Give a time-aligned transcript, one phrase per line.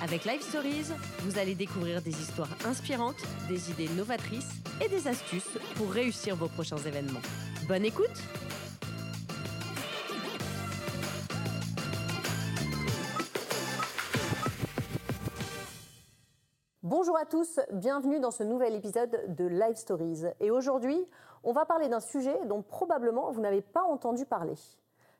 [0.00, 0.92] Avec Live Stories,
[1.22, 6.46] vous allez découvrir des histoires inspirantes, des idées novatrices et des astuces pour réussir vos
[6.46, 7.18] prochains événements.
[7.66, 8.06] Bonne écoute
[16.84, 20.22] Bonjour à tous, bienvenue dans ce nouvel épisode de Live Stories.
[20.38, 20.96] Et aujourd'hui,
[21.42, 24.54] on va parler d'un sujet dont probablement vous n'avez pas entendu parler.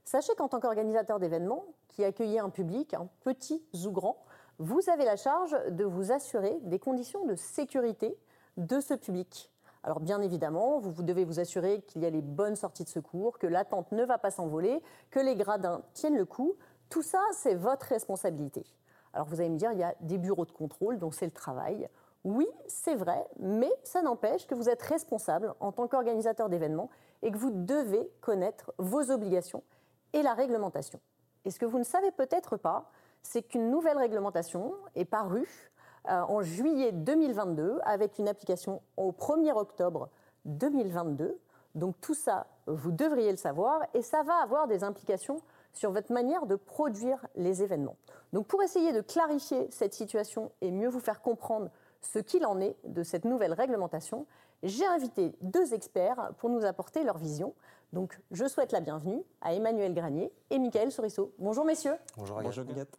[0.04, 4.24] Sachez qu'en tant qu'organisateur d'événements, qui accueillait un public, un petit ou grand,
[4.58, 8.16] vous avez la charge de vous assurer des conditions de sécurité
[8.56, 9.50] de ce public.
[9.84, 13.38] Alors bien évidemment, vous, devez vous assurer qu'il y a les bonnes sorties de secours,
[13.38, 16.56] que l'attente ne va pas s'envoler, que les gradins tiennent le coup.
[16.90, 18.64] Tout ça, c'est votre responsabilité.
[19.12, 21.32] Alors vous allez me dire, il y a des bureaux de contrôle, donc c'est le
[21.32, 21.88] travail.
[22.24, 26.90] Oui, c'est vrai, mais ça n'empêche que vous êtes responsable en tant qu'organisateur d'événements
[27.22, 29.62] et que vous devez connaître vos obligations
[30.12, 31.00] et la réglementation.
[31.44, 32.90] Et ce que vous ne savez peut-être pas,
[33.22, 35.70] c'est qu'une nouvelle réglementation est parue
[36.08, 40.08] euh, en juillet 2022 avec une application au 1er octobre
[40.44, 41.38] 2022.
[41.74, 46.12] Donc tout ça, vous devriez le savoir et ça va avoir des implications sur votre
[46.12, 47.96] manière de produire les événements.
[48.32, 52.60] Donc pour essayer de clarifier cette situation et mieux vous faire comprendre ce qu'il en
[52.60, 54.26] est de cette nouvelle réglementation,
[54.62, 57.54] j'ai invité deux experts pour nous apporter leur vision.
[57.92, 61.32] Donc je souhaite la bienvenue à Emmanuel Granier et Michael Sorisseau.
[61.38, 61.96] Bonjour messieurs.
[62.16, 62.98] Bonjour Agathe.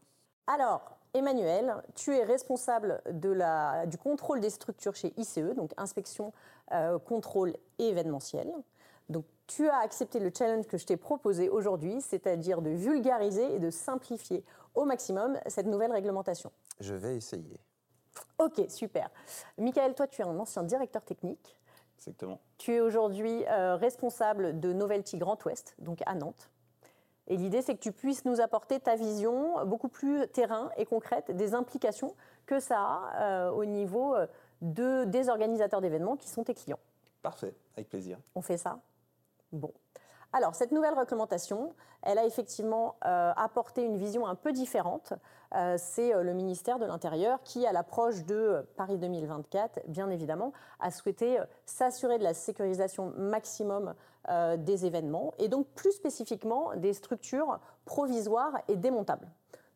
[0.51, 6.33] Alors, Emmanuel, tu es responsable du contrôle des structures chez ICE, donc inspection,
[6.71, 8.51] euh, contrôle et événementiel.
[9.09, 13.59] Donc, tu as accepté le challenge que je t'ai proposé aujourd'hui, c'est-à-dire de vulgariser et
[13.59, 16.51] de simplifier au maximum cette nouvelle réglementation.
[16.79, 17.59] Je vais essayer.
[18.39, 19.11] Ok, super.
[19.59, 21.59] Michael, toi, tu es un ancien directeur technique.
[21.99, 22.39] Exactement.
[22.57, 26.49] Tu es aujourd'hui euh, responsable de Novelty Grand Ouest, donc à Nantes.
[27.29, 31.31] Et l'idée, c'est que tu puisses nous apporter ta vision beaucoup plus terrain et concrète
[31.31, 34.25] des implications que ça a euh, au niveau euh,
[34.61, 36.79] de, des organisateurs d'événements qui sont tes clients.
[37.21, 38.17] Parfait, avec plaisir.
[38.33, 38.79] On fait ça?
[39.51, 39.71] Bon.
[40.31, 41.73] Alors, cette nouvelle réglementation,
[42.03, 45.13] elle a effectivement euh, apporté une vision un peu différente.
[45.55, 50.53] Euh, c'est euh, le ministère de l'Intérieur qui, à l'approche de Paris 2024, bien évidemment,
[50.79, 53.93] a souhaité s'assurer de la sécurisation maximum
[54.57, 59.27] des événements et donc plus spécifiquement des structures provisoires et démontables.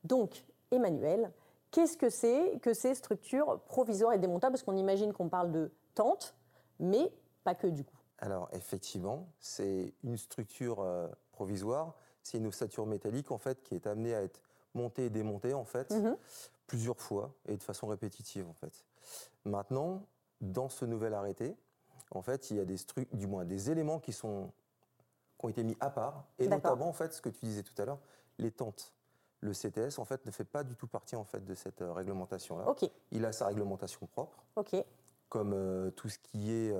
[0.03, 1.31] Donc, Emmanuel,
[1.71, 4.53] qu'est-ce que c'est que ces structures provisoires et démontables?
[4.53, 6.35] Parce qu'on imagine qu'on parle de tentes,
[6.79, 7.11] mais
[7.43, 8.02] pas que du coup.
[8.23, 13.85] Alors effectivement, c'est une structure euh, provisoire, c'est une ossature métallique en fait qui est
[13.85, 14.39] amenée à être
[14.73, 16.15] montée et démontée en fait mhm.
[16.65, 18.85] plusieurs fois et de façon répétitive en fait.
[19.43, 20.05] Maintenant,
[20.39, 21.53] dans ce nouvel arrêté,
[22.11, 22.77] en fait, il y a des
[23.11, 24.53] du moins des éléments qui sont
[25.37, 27.79] qui ont été mis à part et notamment en fait ce que tu disais tout
[27.81, 27.99] à l'heure,
[28.37, 28.93] les tentes.
[29.41, 31.91] Le CTS en fait ne fait pas du tout partie en fait de cette euh,
[31.91, 32.69] réglementation là.
[33.11, 34.45] Il a sa réglementation propre.
[35.27, 36.71] Comme euh, tout ce qui est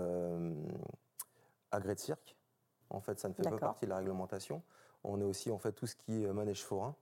[1.74, 2.36] agrès de cirque.
[2.90, 4.62] En fait, ça ne fait pas partie de la réglementation.
[5.04, 6.96] On a aussi en fait tout ce qui est manège forain.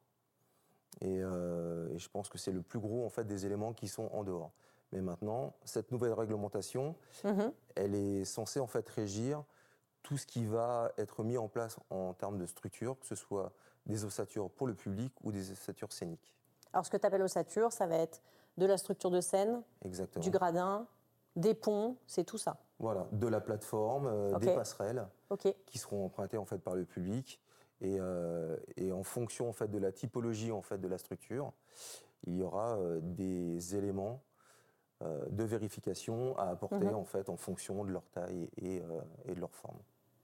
[1.04, 4.10] Euh, et, je pense que c'est le plus gros en fait des éléments qui sont
[4.14, 4.52] en dehors.
[4.92, 7.52] Mais maintenant, cette nouvelle réglementation, mhm.
[7.76, 9.44] elle est censée en fait régir
[10.04, 13.52] tout ce qui va être mis en place en termes de structure, que ce soit
[13.86, 16.34] des ossatures pour le public ou des ossatures scéniques.
[16.74, 18.22] Alors, ce que tu appelles ossature, ça va être
[18.58, 19.62] de la structure de scène,
[20.18, 20.88] du gradin,
[21.36, 22.58] des ponts, c'est tout ça.
[22.82, 25.08] Voilà, de la plateforme, euh, des passerelles
[25.68, 27.40] qui seront empruntées en fait par le public
[27.80, 28.58] et, euh,
[28.92, 31.54] en fonction en fait de la typologie en fait de la structure,
[32.26, 34.22] il y aura euh, des éléments
[35.32, 36.94] de vérification à apporter mhm.
[36.94, 38.84] en fait en fonction de leur taille et,
[39.26, 39.80] et de leur forme.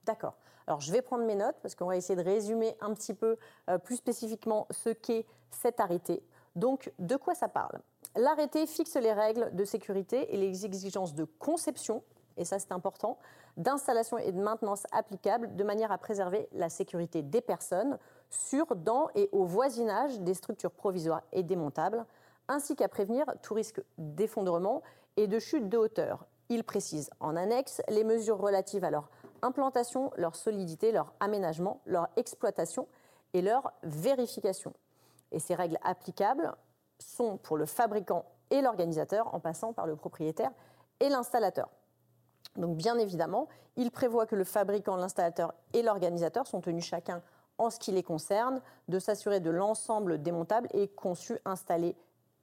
[0.05, 0.37] D'accord.
[0.67, 3.39] Alors je vais prendre mes notes parce qu'on va essayer de résumer un petit peu
[3.83, 6.21] plus spécifiquement ce qu'est cet arrêté.
[6.55, 7.79] Donc de quoi ça parle?
[8.15, 12.03] L'arrêté fixe les règles de sécurité et les exigences de conception,
[12.37, 13.17] et ça c'est important,
[13.57, 17.97] d'installation et de maintenance applicables de manière à préserver la sécurité des personnes
[18.29, 22.05] sur, dans et au voisinage des structures provisoires et démontables,
[22.47, 24.81] ainsi qu'à prévenir tout risque d'effondrement
[25.17, 26.25] et de chute de hauteur.
[26.49, 29.09] Il précise en annexe les mesures relatives à leur
[29.41, 32.87] implantation, leur solidité, leur aménagement, leur exploitation
[33.33, 34.73] et leur vérification.
[35.31, 36.53] Et ces règles applicables
[36.99, 40.51] sont pour le fabricant et l'organisateur en passant par le propriétaire
[40.99, 41.69] et l'installateur.
[42.57, 47.21] Donc bien évidemment, il prévoit que le fabricant, l'installateur et l'organisateur sont tenus chacun
[47.57, 51.95] en ce qui les concerne de s'assurer de l'ensemble démontable et conçu, installé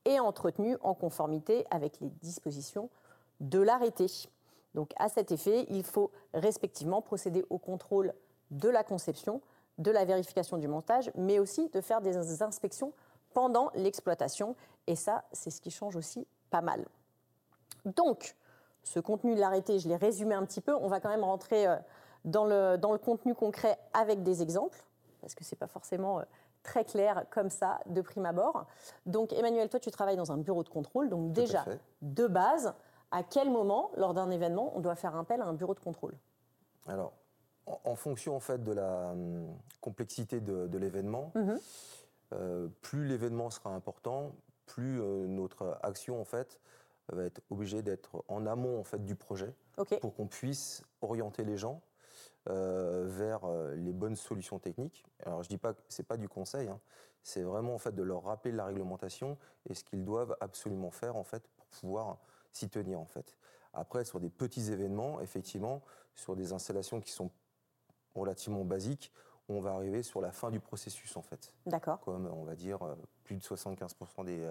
[0.05, 2.91] et entretenu en conformité avec les dispositions
[3.41, 4.07] de l'arrêté.
[4.75, 8.13] Donc à cet effet, il faut respectivement procéder au contrôle
[8.51, 9.41] de la conception,
[9.79, 12.93] de la vérification du montage, mais aussi de faire des inspections
[13.33, 14.57] pendant l'exploitation.
[14.87, 16.85] Et ça, c'est ce qui change aussi pas mal.
[17.85, 18.37] Donc,
[18.85, 20.75] ce contenu de l'arrêté, je l'ai résumé un petit peu.
[20.75, 21.77] On va quand même rentrer euh,
[22.25, 24.79] dans le, dans le contenu concret avec des exemples,
[25.21, 26.25] parce que ce n'est pas forcément euh,
[26.63, 28.67] très clair comme ça de prime abord.
[29.07, 31.09] Donc, Emmanuel, toi, tu travailles dans un bureau de contrôle.
[31.09, 31.65] Donc, déjà,
[32.03, 32.75] de base,
[33.11, 36.15] à quel moment, lors d'un événement, on doit faire appel à un bureau de contrôle?
[36.87, 37.13] Alors,
[37.67, 39.47] en, fonction en fait de la hum,
[39.81, 41.59] complexité de, l'événement, mhm.
[42.35, 44.33] euh, plus l'événement sera important,
[44.67, 46.59] plus notre action en fait
[47.13, 49.55] va être obligé d'être en amont en fait du projet
[50.01, 51.83] pour qu'on puisse orienter les gens
[52.49, 55.05] euh, vers euh, les bonnes solutions techniques.
[55.25, 56.81] Alors je dis pas que c'est pas du conseil, hein.
[57.23, 61.17] c'est vraiment en fait de leur rappeler la réglementation et ce qu'ils doivent absolument faire
[61.17, 62.19] en fait pour pouvoir
[62.53, 63.37] s'y tenir en fait.
[63.73, 65.83] Après sur des petits événements, effectivement,
[66.15, 67.31] sur des installations qui sont
[68.15, 69.11] relativement basiques,
[69.49, 71.53] on va arriver sur la fin du processus en fait.
[71.67, 72.01] D'accord.
[72.01, 74.47] Comme on va dire euh, plus de 75% des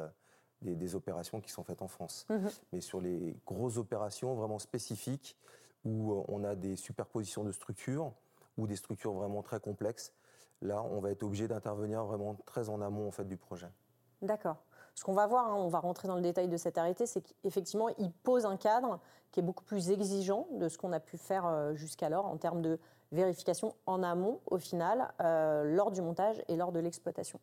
[0.63, 2.25] des, opérations qui sont faites en France.
[2.29, 2.49] Mhm.
[2.71, 5.37] Mais sur les grosses opérations vraiment spécifiques,
[5.85, 8.13] où euh, on a des superpositions de structures,
[8.57, 10.13] ou des structures vraiment très complexes,
[10.61, 13.69] là, on va être obligé d'intervenir vraiment très en amont en fait, du projet.
[14.21, 14.57] D'accord.
[14.95, 17.21] Ce qu'on va voir, hein, on va rentrer dans le détail de cet arrêté, c'est
[17.21, 18.99] qu'effectivement, il pose un cadre
[19.31, 22.61] qui est beaucoup plus exigeant de ce qu'on a pu faire euh, jusqu'alors en termes
[22.61, 22.79] de
[23.13, 27.39] vérification en amont, au final, euh, lors du montage et lors de l'exploitation.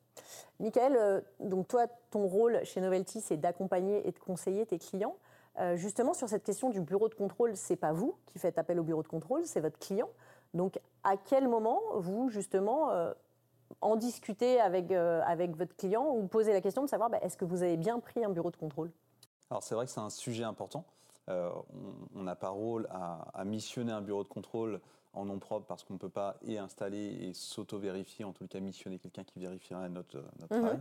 [0.58, 5.16] Michael, euh, donc toi, ton rôle chez Novelty, c'est d'accompagner et de conseiller tes clients.
[5.58, 8.78] Euh, justement, sur cette question du bureau de contrôle, c'est pas vous qui faites appel
[8.78, 10.08] au bureau de contrôle, c'est votre client.
[10.54, 12.90] Donc, à quel moment vous, justement,
[13.80, 17.44] en discutez avec, avec votre client ou posez la question de savoir bah, est-ce que
[17.44, 18.90] vous avez bien pris un bureau de contrôle?
[19.48, 20.84] Alors, c'est vrai que c'est un sujet important.
[21.28, 24.80] on n'a pas rôle à, à missionner un bureau de contrôle
[25.12, 28.60] en nom propre parce qu'on ne peut pas et installer et s'auto-vérifier, en tout cas
[28.60, 30.60] missionner quelqu'un qui vérifierait notre, notre mhm.
[30.60, 30.80] travail.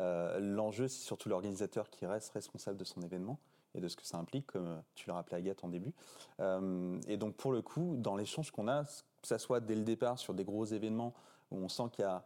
[0.00, 3.38] Euh, l'enjeu, c'est surtout l'organisateur qui reste responsable de son événement
[3.74, 5.92] et de ce que ça implique, comme tu l'as rappelé Agathe en début.
[6.40, 9.82] Euh, et donc pour le coup, dans l'échange qu'on a, que ça soit dès le
[9.82, 11.14] départ sur des gros événements
[11.50, 12.24] où on sent qu'il y a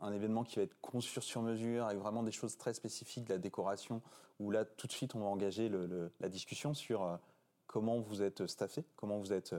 [0.00, 3.32] un événement qui va être conçu sur mesure avec vraiment des choses très spécifiques, de
[3.32, 4.02] la décoration,
[4.38, 5.70] où là tout de suite on va engager
[6.20, 7.16] la discussion sur euh,
[7.66, 9.54] comment vous êtes staffé, comment vous êtes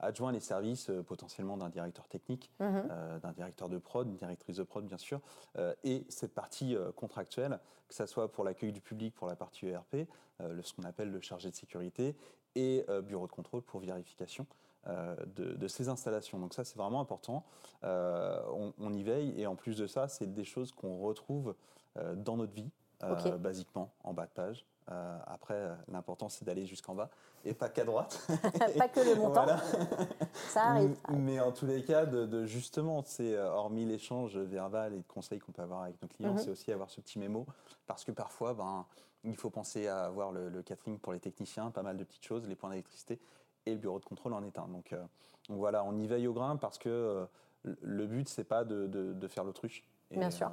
[0.00, 2.88] adjoint les services euh, potentiellement d'un directeur technique, mhm.
[2.90, 5.20] euh, d'un directeur de prod, d'une directrice de prod bien sûr,
[5.56, 7.58] euh, et cette partie contractuelle,
[7.88, 10.08] que ce soit pour l'accueil du public pour la partie ERP,
[10.40, 12.14] ce qu'on appelle le chargé de sécurité,
[12.54, 14.46] et bureau de contrôle pour vérification.
[14.86, 16.38] De, ces installations.
[16.38, 17.44] Donc ça, c'est vraiment important.
[17.82, 21.54] On, y veille et en plus de ça, c'est des choses qu'on retrouve
[22.16, 22.70] dans notre vie,
[23.38, 24.66] basiquement, en bas de page.
[24.90, 27.10] Euh, après, euh, l'important, c'est d'aller jusqu'en bas
[27.44, 28.26] et pas qu'à droite.
[28.78, 29.46] pas que le montant.
[30.48, 30.96] Ça arrive.
[31.10, 35.40] Mais en tous les cas, de, justement, c'est euh, hormis l'échange verbal et de conseils
[35.40, 36.38] qu'on peut avoir avec nos clients, mhm.
[36.38, 37.46] c'est aussi avoir ce petit mémo
[37.86, 38.86] parce que parfois, ben,
[39.24, 42.48] il faut penser à avoir le, catering pour les techniciens, pas mal de petites choses,
[42.48, 43.20] les points d'électricité
[43.66, 44.68] et le bureau de contrôle en est un.
[44.68, 44.94] Donc,
[45.50, 47.26] voilà, on y veille au grain parce que
[47.64, 49.84] le but, c'est pas de, faire l'autruche.
[50.10, 50.50] Bien sûr.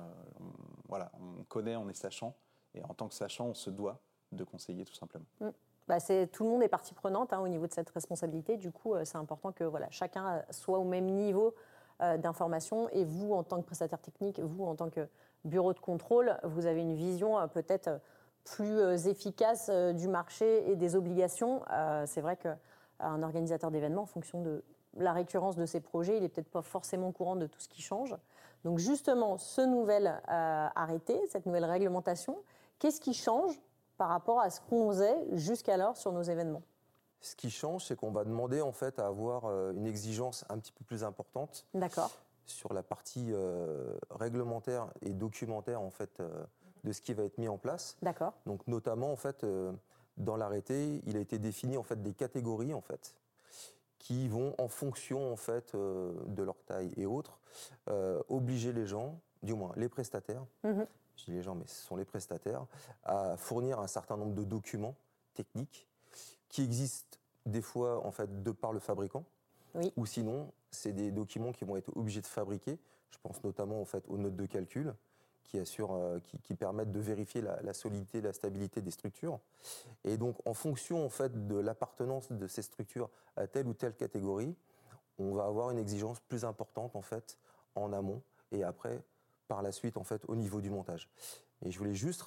[0.90, 2.36] voilà, on connaît, on est sachant
[2.74, 4.02] et en tant que sachant, on se doit
[4.36, 5.26] de conseiller tout simplement.
[5.40, 5.50] Mm.
[5.88, 5.98] Bah
[6.32, 8.58] tout le monde est partie prenante hein, au niveau de cette responsabilité.
[8.58, 11.54] Du coup, euh, c'est important que chacun soit au même niveau
[12.02, 12.90] euh, d'information.
[12.90, 15.08] Et vous, en tant que prestataire technique, vous, en tant que
[15.44, 18.02] bureau de contrôle, vous avez une vision euh, peut-être
[18.44, 21.64] plus efficace du marché et des obligations.
[22.06, 24.64] c'est vrai qu'un organisateur d'événements, en fonction de
[24.98, 27.82] la récurrence de ses projets, il n'est peut-être pas forcément courant de tout ce qui
[27.82, 28.16] change.
[28.64, 32.38] Donc justement, ce nouvel arrêté, cette nouvelle réglementation,
[32.78, 33.60] qu'est-ce qui change
[33.98, 36.64] par rapport à ce qu'on faisait jusqu'alors sur nos événements
[37.22, 40.58] Ce qui change, c'est qu'on va demander en fait à avoir euh, une exigence un
[40.60, 41.66] petit peu plus importante.
[41.74, 42.12] D'accord.
[42.46, 46.30] Sur la partie euh, réglementaire et documentaire en fait euh,
[46.84, 47.98] de ce qui va être mis en place.
[48.02, 48.34] D'accord.
[48.46, 49.46] Donc notamment en fait
[50.18, 53.16] dans l'arrêté, il a été défini en fait des catégories en fait
[53.98, 57.40] qui vont en fonction en fait de leur taille et autres
[58.30, 60.86] obliger les gens, du moins les prestataires, mhm
[61.18, 62.66] je dis les gens, mais ce sont les prestataires,
[63.04, 64.96] à fournir un certain nombre de documents
[65.34, 65.88] techniques
[66.50, 69.26] qui existent des fois en fait de par le fabricant,
[69.96, 72.80] ou sinon c'est des documents qui vont être obligés de fabriquer.
[73.12, 74.94] Je pense notamment en fait aux notes de calcul
[75.44, 79.40] qui, assurent, qui, permettent de vérifier la, solidité, la stabilité des structures.
[80.04, 83.94] Et donc, en fonction en fait, de l'appartenance de ces structures à telle ou telle
[83.94, 84.56] catégorie,
[85.20, 87.38] on va avoir une exigence plus importante en fait
[87.76, 89.02] en amont et après
[89.48, 91.10] par la suite en fait au niveau du montage.
[91.62, 92.24] Et je voulais juste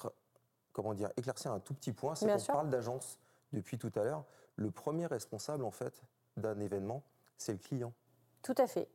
[0.73, 3.19] comment dire éclaircir un tout petit point, c'est qu'on parle d'agence
[3.53, 4.25] depuis tout à l'heure.
[4.55, 6.01] Le premier responsable en fait
[6.37, 7.03] d'un événement,
[7.37, 7.93] c'est le client.
[8.41, 8.87] Tout à fait.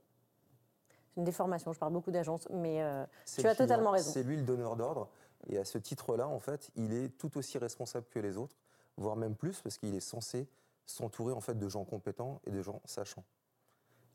[1.14, 3.04] C'est une déformation, je parle beaucoup d'agences, mais euh,
[3.36, 4.10] tu as totalement raison.
[4.10, 5.08] C'est lui le donneur d'ordre,
[5.46, 8.56] et à ce titre-là, en fait, il est tout aussi responsable que les autres,
[8.96, 10.48] voire même plus, parce qu'il est censé
[10.86, 13.24] s'entourer en fait de gens compétents et de gens sachants.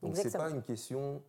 [0.02, 1.22] Donc c'est pas une question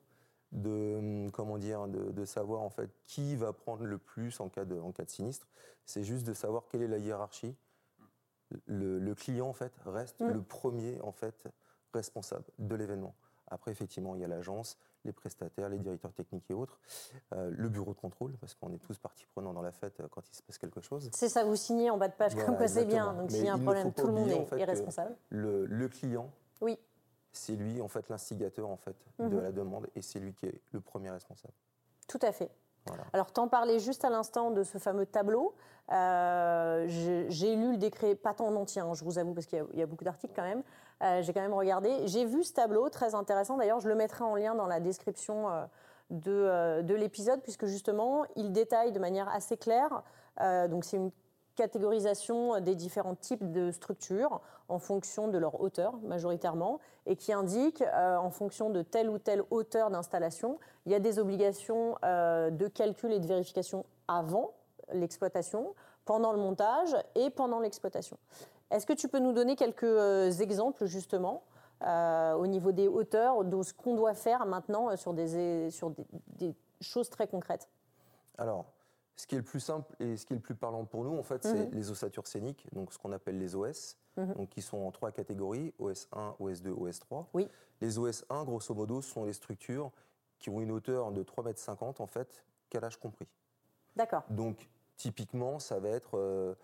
[0.51, 4.65] de hum, comment dire de, savoir en fait qui va prendre le plus en cas
[4.65, 5.48] de en cas de sinistre.
[5.86, 7.55] C'est juste de savoir quelle est la hiérarchie.
[8.65, 10.27] Le, client en fait reste mm.
[10.27, 11.48] le premier en fait
[11.93, 13.15] responsable de l'événement.
[13.48, 16.79] Après effectivement il y a l'agence, les prestataires, les directeurs techniques et autres,
[17.34, 20.08] euh, le bureau de contrôle parce qu'on est tous partie prenante dans la fête euh,
[20.10, 21.10] quand il se passe quelque chose.
[21.13, 23.13] C'est ça, vous signez en bas de page comme quoi c'est bien.
[23.13, 25.15] Donc s'il y a un problème, tout le monde est, responsable.
[25.29, 26.29] Le, le client
[26.62, 26.77] oui
[27.31, 29.41] c'est lui en fait l'instigateur en fait de mhm.
[29.41, 31.53] la demande et c'est lui qui est le premier responsable.
[32.07, 32.51] Tout à fait.
[33.13, 35.53] Alors, t'en parlais juste à l'instant de ce fameux tableau.
[35.91, 39.63] Euh, j'ai lu le décret, pas tant en entier, hein, je vous avoue, parce qu'il
[39.73, 40.63] y, a beaucoup d'articles quand même.
[41.03, 42.07] Euh, j'ai quand même regardé.
[42.07, 43.57] J'ai vu ce tableau, très intéressant.
[43.57, 45.65] D'ailleurs, je le mettrai en lien dans la description euh,
[46.09, 50.03] de, de l'épisode, puisque justement, il détaille de manière assez claire.
[50.69, 51.11] donc, c'est une
[51.62, 57.84] catégorisation des différents types de structures en fonction de leur hauteur majoritairement et qui indique
[57.84, 62.50] euh, en fonction de telle ou telle hauteur d'installation, il y a des obligations euh,
[62.50, 64.53] de calcul et de vérification avant
[64.91, 68.18] l'exploitation, pendant le montage et pendant l'exploitation.
[68.72, 71.44] Est-ce que tu peux nous donner quelques euh, exemples justement
[72.38, 75.91] au niveau des hauteurs de ce qu'on doit faire maintenant sur des, sur
[76.38, 77.68] des choses très concrètes?
[78.38, 78.65] Alors,
[79.15, 81.18] ce qui est le plus simple et ce qui est le plus parlant pour nous,
[81.18, 81.74] en fait, c'est mhm.
[81.74, 84.34] les ossatures scéniques, donc ce qu'on appelle les OS, mhm.
[84.34, 87.30] donc qui sont en trois catégories OS 1, OS 2, OS 3.
[87.34, 87.48] Oui.
[87.82, 89.91] Les OS 1, grosso modo, sont les structures
[90.39, 93.27] qui ont une hauteur de 3,50 m en fait, calage compris.
[93.96, 94.24] D'accord.
[94.30, 96.56] Donc, typiquement, ça va être euh,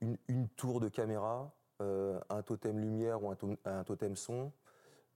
[0.00, 4.52] une, tour de caméra, euh, un totem lumière ou un, totem son,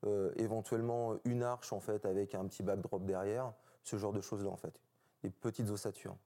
[0.07, 4.51] euh, éventuellement une arche en fait avec un petit backdrop derrière, ce genre de choses-là
[4.51, 4.81] en fait,
[5.23, 6.17] des petites ossatures.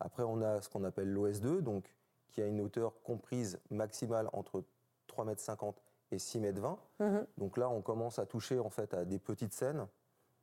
[0.00, 1.94] Après, on a ce qu'on appelle l'OS2, donc
[2.28, 4.62] qui a une hauteur comprise maximale entre
[5.08, 5.72] 3,50 m
[6.12, 6.76] et 6,20 m.
[7.00, 7.26] Mhm.
[7.38, 9.86] Donc là, on commence à toucher en fait à des petites scènes,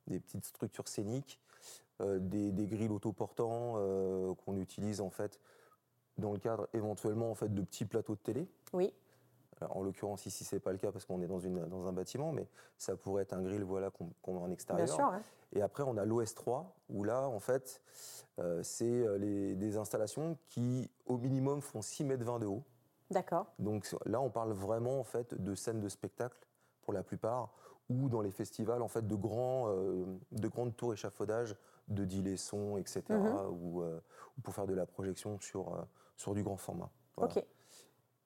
[0.06, 1.40] des petites structures scéniques,
[2.00, 5.38] euh, des, grilles autoportants euh, qu'on utilise en fait
[6.18, 8.48] dans le cadre éventuellement en fait de petits plateaux de télé.
[8.72, 8.92] Oui.
[9.70, 12.32] En l'occurrence ici c'est pas le cas parce qu'on est dans, une, dans un bâtiment,
[12.32, 14.86] mais ça pourrait être un grill voilà qu'on met en extérieur.
[14.86, 15.12] Bien sûr,
[15.52, 17.80] Et après on a l'OS3 où là en fait
[18.38, 22.64] euh, c'est euh, des installations qui, au minimum, font 6 mètres 20 de haut.
[23.10, 23.46] D'accord.
[23.58, 26.36] Donc là, on parle vraiment en fait de scènes de spectacle
[26.82, 27.52] pour la plupart,
[27.88, 31.56] ou dans les festivals en fait de grands, euh, de grandes tours échafaudage,
[31.88, 33.02] de dîlets sons, etc.
[33.10, 33.46] Mhm.
[33.50, 33.84] ou,
[34.42, 36.90] pour faire de la projection sur sur du grand format.
[37.16, 37.44] Ok.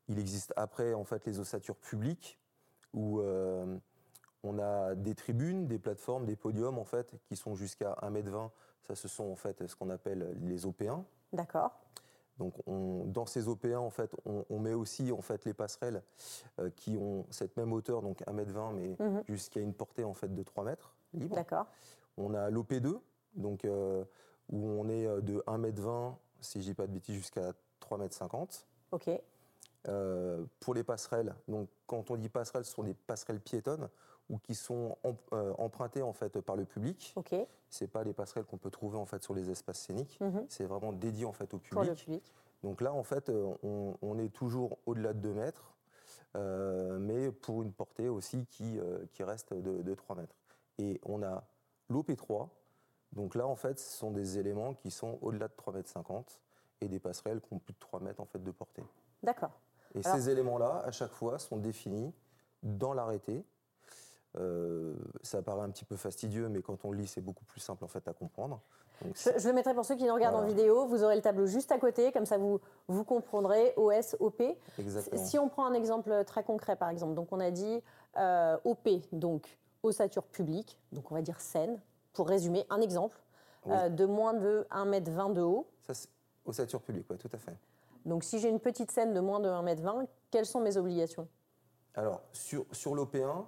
[0.09, 2.39] Il existe après en fait les ossatures publiques
[2.95, 8.51] où on a des tribunes, des plateformes, des podiums en fait qui sont jusqu'à 1m20
[8.89, 11.03] ça, ce sont en fait ce qu'on appelle les OP1.
[11.33, 11.79] D'accord.
[12.39, 16.03] Donc, dans ces OP1, en fait, on, met aussi en fait les passerelles
[16.61, 19.25] euh, qui ont cette même hauteur, donc 1m20, mais mhm.
[19.29, 21.35] jusqu'à une portée en fait de 3 mètres libre.
[21.35, 21.67] D'accord.
[22.17, 23.01] On a l'OP2,
[23.35, 24.05] donc euh,
[24.51, 28.65] où on est euh, de 1m20, si je dis pas de bêtises, jusqu'à 3m50.
[28.93, 29.11] Ok.
[30.61, 33.89] Pour les passerelles, donc quand on dit passerelles, ce sont des passerelles piétonnes
[34.31, 34.97] ou qui sont
[35.33, 37.13] euh, empruntés en fait par le public.
[37.17, 37.35] Ok.
[37.71, 40.19] C'est pas les passerelles qu'on peut trouver en fait sur les espaces scéniques.
[40.21, 40.47] Mhm.
[40.49, 41.73] C'est vraiment dédié en fait au public.
[41.73, 42.35] Pour le public.
[42.63, 43.55] Donc là en fait euh,
[44.03, 45.75] on, est toujours au-delà de 2 mètres,
[46.37, 48.79] euh, mais pour une portée aussi qui,
[49.13, 50.37] qui reste de, de 3 mètres.
[50.79, 51.45] Et on a
[51.91, 52.49] l'OP3.
[53.13, 56.41] Donc là en fait ce sont des éléments qui sont au-delà de 3 mètres 50
[56.81, 58.85] et des passerelles qui ont plus de 3 mètres en fait de portée.
[59.23, 59.59] D'accord.
[59.95, 62.13] Et ces éléments-là, à chaque fois, sont définis
[62.63, 63.45] dans l'arrêté
[64.37, 67.85] euh, ça paraît un petit peu fastidieux, mais quand on lit, c'est beaucoup plus simple
[67.85, 68.61] en fait à comprendre.
[69.03, 70.87] je, le mettrai pour ceux qui nous regardent en vidéo.
[70.87, 74.43] Vous aurez le tableau juste à côté, comme ça vous, vous comprendrez OS, OP.
[74.79, 75.25] Exactement.
[75.25, 77.83] Si on prend un exemple très concret, par exemple, donc on a dit
[78.17, 81.81] euh, OP, donc ossature publique, donc on va dire scène,
[82.13, 83.19] pour résumer, un exemple,
[83.69, 85.67] euh, de moins de 1m20 de haut.
[85.87, 86.09] Ça, c'est
[86.45, 87.57] ossature publique, oui, tout à fait.
[88.09, 91.29] Donc si j'ai une petite scène de moins de 1m20, quelles sont mes obligations?
[91.95, 93.45] Alors, sur, sur l'OP1,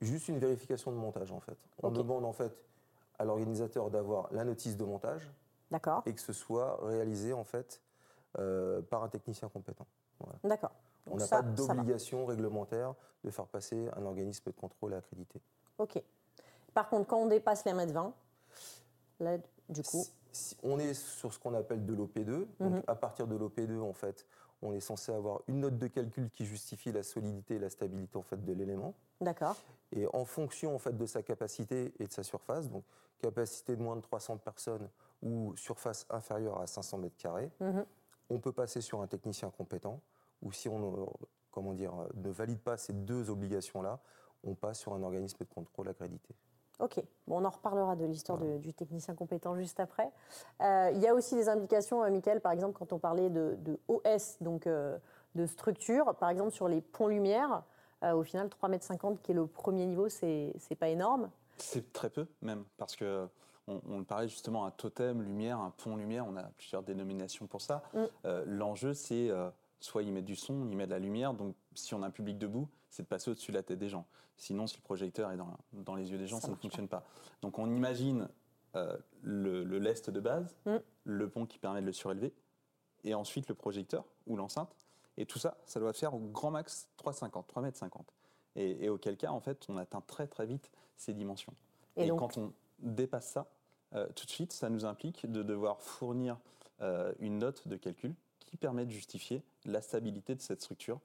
[0.00, 1.56] juste une vérification de montage en fait.
[1.82, 2.52] On demande en fait
[3.18, 5.30] à l'organisateur d'avoir la notice de montage
[5.70, 6.02] D'accord.
[6.06, 7.80] et que ce soit réalisé en fait
[8.38, 9.86] euh, par un technicien compétent.
[10.18, 10.38] Voilà.
[10.44, 10.72] D'accord.
[11.06, 15.40] On n'a pas d'obligation réglementaire de faire passer un organisme de contrôle accrédité.
[15.78, 16.02] Ok.
[16.72, 18.12] Par contre, quand on dépasse les mètres 20,
[19.20, 19.38] là,
[19.68, 22.46] du coup, Si- on est sur ce qu'on appelle de l'OP2.
[22.60, 22.70] Mhm.
[22.74, 24.26] Donc à partir de l'OP2, en fait,
[24.62, 28.16] on est censé avoir une note de calcul qui justifie la solidité et la stabilité
[28.18, 28.94] en fait de l'élément.
[29.20, 29.56] d'accord.
[29.92, 32.84] Et en fonction en fait de sa capacité et de sa surface, donc
[33.18, 34.88] capacité de moins de 300 personnes
[35.22, 37.84] ou surface inférieure à 500 mètres carrés, Mhm.
[38.30, 40.00] on peut passer sur un technicien compétent.
[40.42, 41.06] Ou si on euh,
[41.50, 44.00] comment dire, euh, ne valide pas ces deux obligations-là,
[44.42, 46.34] on passe sur un organisme de contrôle accrédité.
[46.80, 50.10] Ok, bon, on en reparlera de l'histoire du technicien compétent juste après.
[50.60, 53.56] Euh, il y a aussi des implications, euh, Michael, par exemple, quand on parlait de,
[53.60, 54.98] de OS, donc euh,
[55.34, 57.62] de structure, par exemple sur les ponts lumière,
[58.02, 61.30] euh, au final, 3,50 m, qui est le premier niveau, c'est pas énorme.
[61.58, 63.28] C'est très peu même, parce que
[63.68, 67.46] on, on le parlait justement, un totem lumière, un pont lumière, on a plusieurs dénominations
[67.46, 67.82] pour ça.
[67.94, 68.28] Mm.
[68.46, 69.30] L'enjeu, c'est
[69.80, 72.10] soit il met du son, il met de la lumière, donc si on a un
[72.10, 74.06] public debout, c'est de passer au-dessus de la tête des gens.
[74.36, 76.62] Sinon, si le projecteur est dans, dans les yeux des gens, Ça ça, ne pas.
[76.62, 77.04] fonctionne pas.
[77.42, 78.28] Donc on imagine
[78.76, 80.76] euh, le, le lest de base, Mm.
[81.04, 82.32] le pont qui permet de le surélever,
[83.04, 84.74] et ensuite le projecteur ou l'enceinte.
[85.16, 87.84] Et tout ça, ça doit faire au grand max 3,50, 3,50 mètres.
[88.56, 91.54] Et, et auquel cas, en fait, on atteint très très vite ces dimensions.
[91.96, 93.46] Et Et, donc- quand on dépasse ça,
[93.94, 96.38] euh, tout de suite, ça nous implique de devoir fournir
[96.80, 100.98] euh, une note de calcul qui permet de justifier la stabilité de cette structure,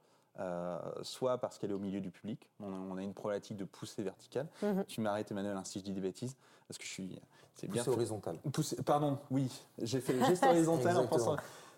[1.02, 3.66] soit parce qu'elle est au milieu du public, on a, on a une problématique de
[3.66, 4.48] poussée verticale.
[4.62, 4.86] Mhm.
[4.88, 6.36] Tu m'arrêtes Emmanuel hein, si je dis des bêtises,
[6.68, 7.20] parce que je suis...
[7.56, 8.38] C'est bien Poussée horizontale.
[8.54, 11.36] Poussée- pardon, oui, j'ai fait le geste horizontal en pensant.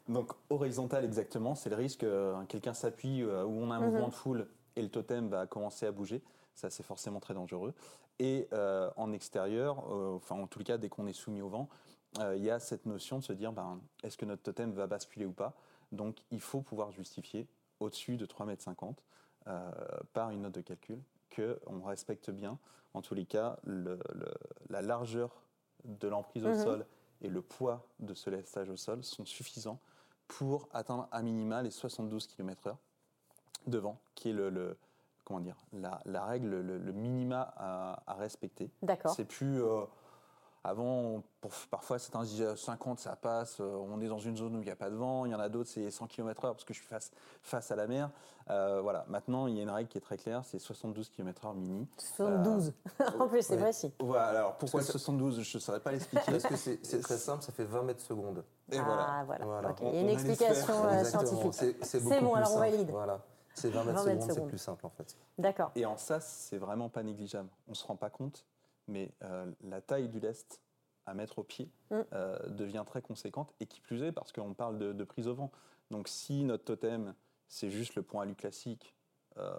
[0.07, 3.85] Donc horizontal exactement, c'est le risque euh, quelqu'un s'appuie euh, ou on a un Mhm.
[3.91, 6.21] mouvement de foule et le totem va commencer à bouger.
[6.53, 7.73] Ça c'est forcément très dangereux.
[8.19, 11.69] Et euh, en extérieur, euh, enfin en tout cas dès qu'on est soumis au vent,
[12.19, 14.85] euh, il y a cette notion de se dire ben, est-ce que notre totem va
[14.85, 15.53] basculer ou pas?
[15.91, 17.47] Donc il faut pouvoir justifier
[17.81, 18.93] au-dessus de 3,50 m
[19.47, 19.71] euh,
[20.13, 21.01] par une note de calcul
[21.35, 22.59] qu'on respecte bien,
[22.93, 24.33] en tous les cas, le- le-
[24.69, 25.41] la largeur
[25.85, 26.55] de l'emprise au Mhm.
[26.55, 26.85] sol
[27.21, 29.79] et le poids de ce lestage au sol sont suffisants
[30.27, 32.75] pour atteindre à minima les 72 km/h
[33.67, 34.77] de vent, qui est le, le-
[35.25, 38.69] comment dire, la, la règle, le, le minima à, à respecter.
[38.81, 39.13] D'accord.
[39.15, 39.61] C'est plus.
[39.63, 39.85] euh,
[40.63, 44.59] avant, pour- parfois, certains disaient 50, ça passe, euh, on est dans une zone où
[44.61, 45.25] il n'y a pas de vent.
[45.25, 47.75] Il y en a d'autres, c'est 100 km/h parce que je suis face, face à
[47.75, 48.09] la mer.
[48.49, 49.05] Euh, voilà.
[49.07, 51.87] Maintenant, il y a une règle qui est très claire c'est 72 km/h mini.
[51.97, 52.73] 72.
[53.19, 53.59] en plus, c'est ouais.
[53.61, 53.91] précis.
[53.99, 54.25] Voilà.
[54.39, 56.31] Alors, pourquoi Parce que 72 Je ne saurais pas l'expliquer.
[56.31, 58.43] Parce que c'est très simple, ça fait 20 mètres secondes.
[58.71, 59.23] Et ah, voilà.
[59.25, 59.45] voilà.
[59.45, 59.69] Voilà.
[59.71, 59.77] ok.
[59.81, 61.53] On- Il y a une explication euh, scientifique.
[61.81, 62.89] C'est- bon, alors on valide.
[62.89, 63.19] Voilà.
[63.53, 65.15] C'est 20 mètres 20 mètres secondes, c'est plus simple en fait.
[65.37, 65.71] D'accord.
[65.75, 67.49] Et en ça, c'est vraiment pas négligeable.
[67.67, 68.45] On se rend pas compte,
[68.91, 70.61] mais euh, la taille du lest
[71.05, 72.01] à mettre au pied Mm.
[72.13, 75.33] euh, devient très conséquente, et qui plus est parce qu'on parle de, de prise au
[75.33, 75.51] vent.
[75.89, 77.15] Donc si notre totem,
[77.47, 78.95] c'est juste le point alu classique,
[79.37, 79.51] euh,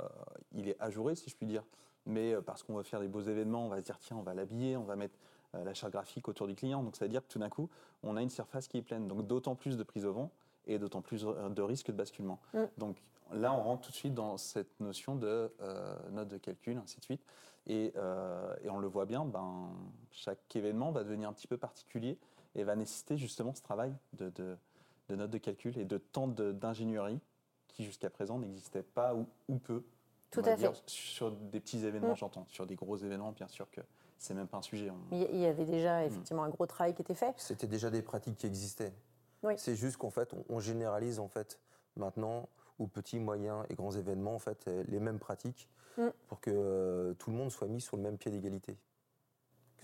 [0.52, 1.64] il est ajouré, si je puis dire,
[2.06, 4.34] mais parce qu'on va faire des beaux événements, on va se dire, tiens, on va
[4.34, 5.18] l'habiller, on va mettre
[5.52, 6.82] la charte graphique autour du client.
[6.82, 7.68] Donc ça veut dire que tout d'un coup,
[8.02, 9.06] on a une surface qui est pleine.
[9.06, 10.30] Donc d'autant plus de prise au vent
[10.66, 12.40] et d'autant plus de risque de basculement.
[12.54, 12.64] Mm.
[12.78, 13.02] Donc
[13.34, 16.98] là, on rentre tout de suite dans cette notion de euh, note de calcul, ainsi
[16.98, 17.22] de suite.
[17.66, 19.70] Et, euh, et on le voit bien, ben,
[20.10, 22.18] chaque événement va devenir un petit peu particulier
[22.54, 24.56] et va nécessiter justement ce travail de, de,
[25.08, 27.20] de note de calcul et de temps d'ingénierie
[27.68, 29.84] qui jusqu'à présent n'existait pas ou, ou peu.
[30.30, 30.70] Tout à fait.
[30.86, 32.16] Sur des petits événements, Mm.
[32.16, 32.46] j'entends.
[32.48, 33.80] Sur des gros événements, bien sûr que
[34.18, 34.90] c'est même pas un sujet.
[34.90, 37.34] On- Il y avait déjà effectivement un gros travail qui était fait.
[37.36, 38.92] C'était déjà des pratiques qui existaient.
[39.42, 39.54] Oui.
[39.56, 41.58] C'est juste qu'en fait, on, on généralise en fait
[41.96, 42.48] maintenant
[42.82, 46.08] aux petits, moyens et grands événements en fait les mêmes pratiques Mm.
[46.28, 48.76] pour que euh, tout le monde soit mis sur le même pied d'égalité.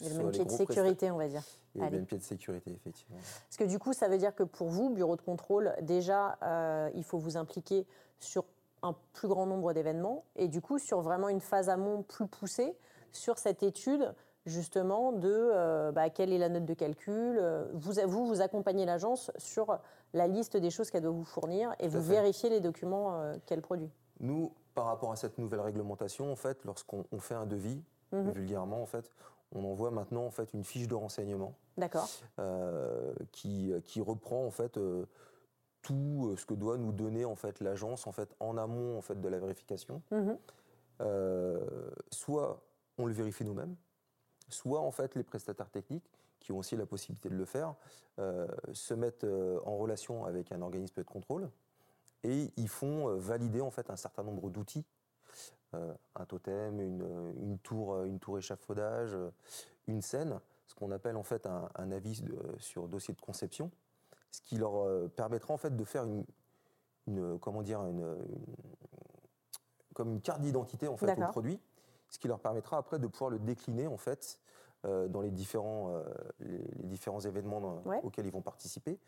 [0.00, 1.42] Le même pied de sécurité, on va dire.
[1.74, 3.16] et le même pied de sécurité effectivement.
[3.16, 6.88] Parce que du coup, ça veut dire que pour vous, bureau de contrôle, déjà, euh,
[6.94, 7.84] il faut vous impliquer
[8.20, 8.44] sur
[8.82, 12.76] un plus grand nombre d'événements et du coup, sur vraiment une phase amont plus poussée,
[13.10, 14.14] sur cette étude
[14.46, 17.42] justement de euh, bah, quelle est la note de calcul.
[17.74, 19.80] Vous, vous, vous accompagnez l'agence sur
[20.14, 23.60] la liste des choses qu'elle doit vous fournir et vous vérifiez les documents euh, qu'elle
[23.62, 23.90] produit.
[24.20, 28.30] Nous, par rapport à cette nouvelle réglementation, en fait, lorsqu'on on fait un devis, Mhm.
[28.30, 29.10] vulgairement, en fait,
[29.54, 34.50] on envoie maintenant en fait une fiche de renseignement D'accord euh, qui, qui reprend en
[34.50, 35.04] fait euh,
[35.82, 39.20] tout ce que doit nous donner en fait l'agence en fait en amont en fait
[39.20, 40.00] de la vérification.
[40.10, 40.38] Mhm.
[41.02, 42.60] Euh, soit
[42.98, 43.76] on le vérifie nous-mêmes,
[44.48, 46.10] soit en fait les prestataires techniques
[46.40, 47.74] qui ont aussi la possibilité de le faire
[48.18, 51.50] euh, se mettent euh, en relation avec un organisme de contrôle
[52.24, 54.84] et ils font euh, valider en fait un certain nombre d'outils,
[55.74, 59.16] euh, un totem, une, une tour, une tour échafaudage,
[59.86, 62.22] une scène, ce qu'on appelle en fait un, avis
[62.58, 63.70] sur dossier de conception,
[64.30, 68.16] ce qui leur permettra en fait de faire une, comment dire, une,
[69.94, 71.58] comme une carte d'identité en fait au produit,
[72.10, 74.40] ce qui leur permettra après de pouvoir le décliner en fait
[75.08, 76.02] dans les différents,
[76.40, 78.98] les, différents événements auxquels ils vont participer.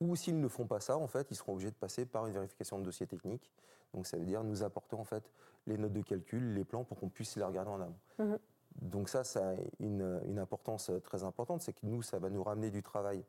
[0.00, 2.32] Ou s'ils ne font pas ça, en fait, ils seront obligés de passer par une
[2.32, 3.50] vérification de dossier technique.
[3.94, 5.30] Donc ça veut dire nous apporter en fait
[5.66, 7.98] les notes de calcul, les plans pour qu'on puisse les regarder en amont.
[8.18, 8.38] Mhm.
[8.82, 12.70] Donc ça, ça a une, importance très importante, c'est que nous, ça va nous ramener
[12.70, 13.24] du travail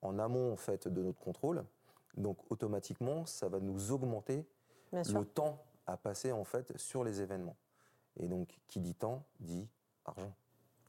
[0.00, 1.64] en amont en fait de notre contrôle.
[2.16, 4.46] Donc automatiquement, ça va nous augmenter
[4.92, 7.56] le temps à passer en fait sur les événements.
[8.18, 9.68] Et donc, qui dit temps dit
[10.04, 10.32] argent.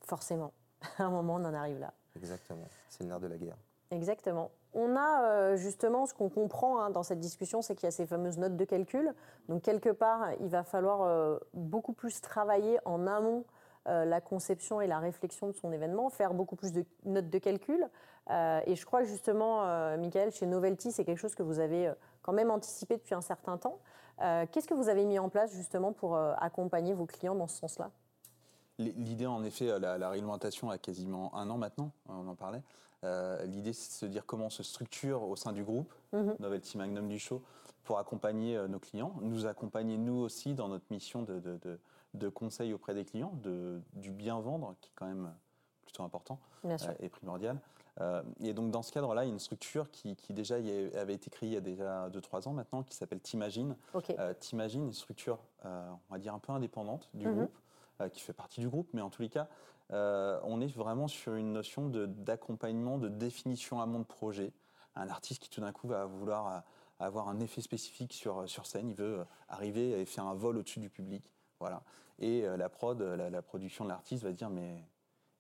[0.08, 0.54] Forcément.
[0.98, 1.94] À un moment, on en arrive là.
[2.16, 2.68] Exactement.
[2.90, 3.58] C'est le nerf de la guerre.
[3.92, 4.52] Exactement.
[4.74, 7.92] On a euh, justement ce qu'on comprend hein, dans cette discussion, c'est qu'il y a
[7.92, 9.14] ces fameuses notes de calcul.
[9.48, 13.46] Donc quelque part, il va falloir euh, beaucoup plus travailler en amont
[13.88, 17.38] euh, la conception et la réflexion de son événement, faire beaucoup plus de notes de
[17.38, 17.88] calcul.
[18.30, 19.64] et je crois justement,
[19.98, 23.58] Michael, chez Novelty, c'est quelque chose que vous avez quand même anticipé depuis un certain
[23.58, 23.80] temps.
[24.20, 27.90] Qu'est-ce que vous avez mis en place justement pour accompagner vos clients dans ce sens-là?
[28.80, 32.62] L'idée, en effet, la, la, réglementation a quasiment un an maintenant, on en parlait.
[33.04, 36.36] Euh, l'idée, c'est de se dire comment on se structure au sein du groupe, mhm.
[36.40, 37.44] Novelty Magnum du show,
[37.84, 41.40] pour accompagner euh, nos clients, nous accompagner nous aussi dans notre mission de,
[42.14, 45.32] de, conseil auprès des clients, de, du bien vendre, qui est quand même
[45.84, 47.60] plutôt important euh, et primordial.
[48.42, 51.50] et donc dans ce cadre-là, il y a une structure qui, déjà avait été créée
[51.50, 53.76] il y a déjà 2-3 ans maintenant, qui s'appelle Timagine.
[54.40, 57.36] Timagine, une structure, on va dire, un peu indépendante du mhm.
[57.36, 57.58] groupe,
[58.12, 59.48] qui fait partie du groupe, mais en tous les cas,
[59.94, 64.54] euh, on est vraiment sur une notion d'accompagnement, de, définition amont de projet.
[64.96, 66.60] Un artiste qui tout d'un coup va vouloir euh,
[67.00, 70.80] avoir un effet spécifique sur, scène, il veut euh, arriver et faire un vol au-dessus
[70.80, 71.32] du public.
[71.60, 71.84] Voilà.
[72.20, 74.84] Et la prod, la, production de l'artiste va dire mais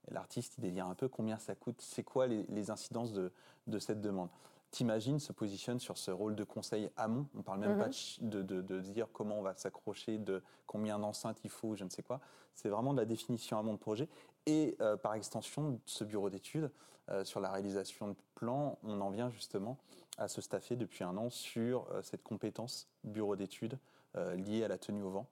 [0.09, 3.31] l'artiste il délire un peu combien ça coûte, c'est quoi les, incidences de,
[3.65, 4.29] de, cette demande?
[4.77, 7.25] T'imagines se positionne sur ce rôle de conseil amont.
[7.35, 8.29] On parle même pas mhm.
[8.29, 12.03] de, de, dire comment on va s'accrocher, de combien d'enceintes il faut, je ne sais
[12.03, 12.19] quoi.
[12.53, 14.07] C'est vraiment de la définition amont de projet.
[14.45, 16.69] Et euh, par extension, ce bureau d'études
[17.09, 19.79] euh, sur la réalisation de plans, on en vient justement
[20.19, 23.79] à se staffer depuis un an sur euh, cette compétence bureau d'études
[24.35, 25.27] liée à la tenue au vent,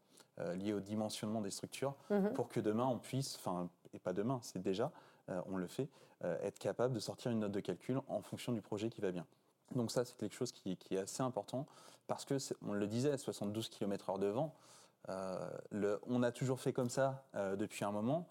[0.55, 2.33] liée au dimensionnement des structures, mhm.
[2.33, 4.91] pour que demain on puisse, enfin, et pas demain, c'est déjà,
[5.27, 5.89] on le fait,
[6.23, 9.25] être capable de sortir une note de calcul en fonction du projet qui va bien.
[9.73, 11.65] Donc ça, c'est quelque chose qui, qui, est assez important
[12.07, 14.53] parce que, on le disait, 72 km/h de vent,
[15.09, 18.27] euh, le, on a toujours fait comme ça euh, depuis un moment.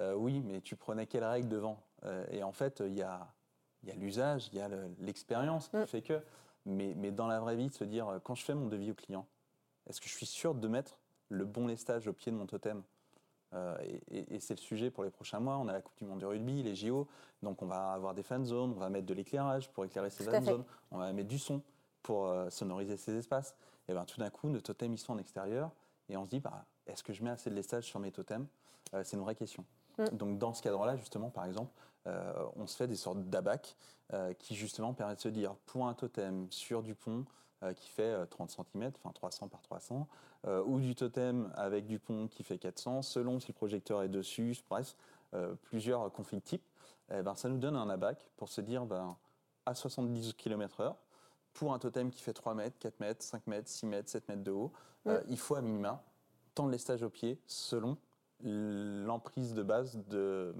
[0.00, 1.82] Euh, oui, mais tu prenais quelle règle devant
[2.30, 3.26] Et en fait, il y a,
[3.96, 4.68] l'usage, il y a
[5.00, 5.86] l'expérience qui mm.
[5.86, 6.22] fait que.
[6.64, 9.26] Mais, dans la vraie vie, de se dire, quand je fais mon devis au client,
[9.86, 12.82] est-ce que je suis sûr de mettre le bon lestage au pied de mon totem?
[13.54, 15.56] Et, c'est le sujet pour les prochains mois.
[15.56, 17.06] On a la Coupe du Monde du rugby, les JO,
[17.42, 20.24] donc on va avoir des fan zones, on va mettre de l'éclairage pour éclairer ces
[20.24, 21.62] fan zones, on va mettre du son
[22.02, 23.54] pour sonoriser ces espaces.
[23.88, 25.70] Et bien tout d'un coup, nos totems ils sont en extérieur,
[26.08, 28.46] et on se dit, bah, est-ce que je mets assez de lestage sur mes totems?
[28.94, 29.64] Euh, C'est une vraie question.
[29.98, 30.16] Mm.
[30.16, 31.72] Donc dans ce cadre-là, justement, par exemple,
[32.06, 33.76] euh, on se fait des sortes d'abac
[34.12, 37.24] euh, qui justement permettent de se dire, pour un totem sur du pont
[37.76, 40.06] qui fait 30 cm, enfin 300 par 300,
[40.66, 44.56] ou du totem avec du pont qui fait 400, selon si le projecteur est dessus,
[44.68, 44.96] bref,
[45.62, 46.62] plusieurs configs types,
[47.10, 49.16] eh ben, ça nous donne un abac pour se dire, ben,
[49.64, 50.94] à 70 km/h,
[51.56, 54.44] pour un totem qui fait 3 mètres, 4 mètres, 5 mètres, 6 mètres, 7 mètres
[54.44, 54.72] de haut,
[55.06, 56.02] euh, il faut à minima
[56.54, 57.96] tant de lestage au pied selon
[58.42, 60.54] l'emprise de base de,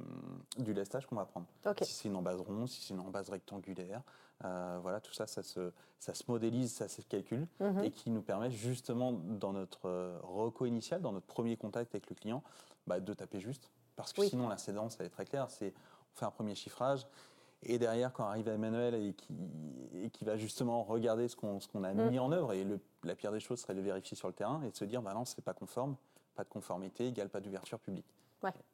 [0.59, 1.47] du lestage qu'on va prendre.
[1.83, 4.03] Si c'est une base ronde, si c'est une base rectangulaire,
[4.45, 7.85] euh, voilà, tout ça, ça se, ça se modélise, ça se calcule mhm.
[7.85, 12.09] et qui nous permet justement dans notre euh, reco initial, dans notre premier contact avec
[12.09, 12.43] le client,
[12.87, 13.71] bah, de taper juste.
[13.95, 15.51] Parce que sinon, la sédance, elle est très claire.
[15.51, 15.73] C'est
[16.15, 17.07] on fait un premier chiffrage
[17.63, 19.35] et derrière, quand arrive Emmanuel et qui,
[19.95, 22.11] et qui va justement regarder ce qu'on a mm.
[22.11, 22.67] mis en œuvre, et
[23.03, 25.15] la pire des choses serait de vérifier sur le terrain et de se dire, bah
[25.15, 25.97] non, c'est pas conforme,
[26.37, 28.07] pas de conformité égale pas d'ouverture publique.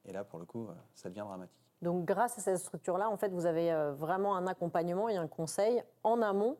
[0.04, 1.56] Et là, pour le coup, euh, ça devient dramatique.
[1.80, 5.28] Donc, grâce à cette structure-là, en fait, vous avez euh, vraiment un accompagnement et un
[5.28, 6.58] conseil en amont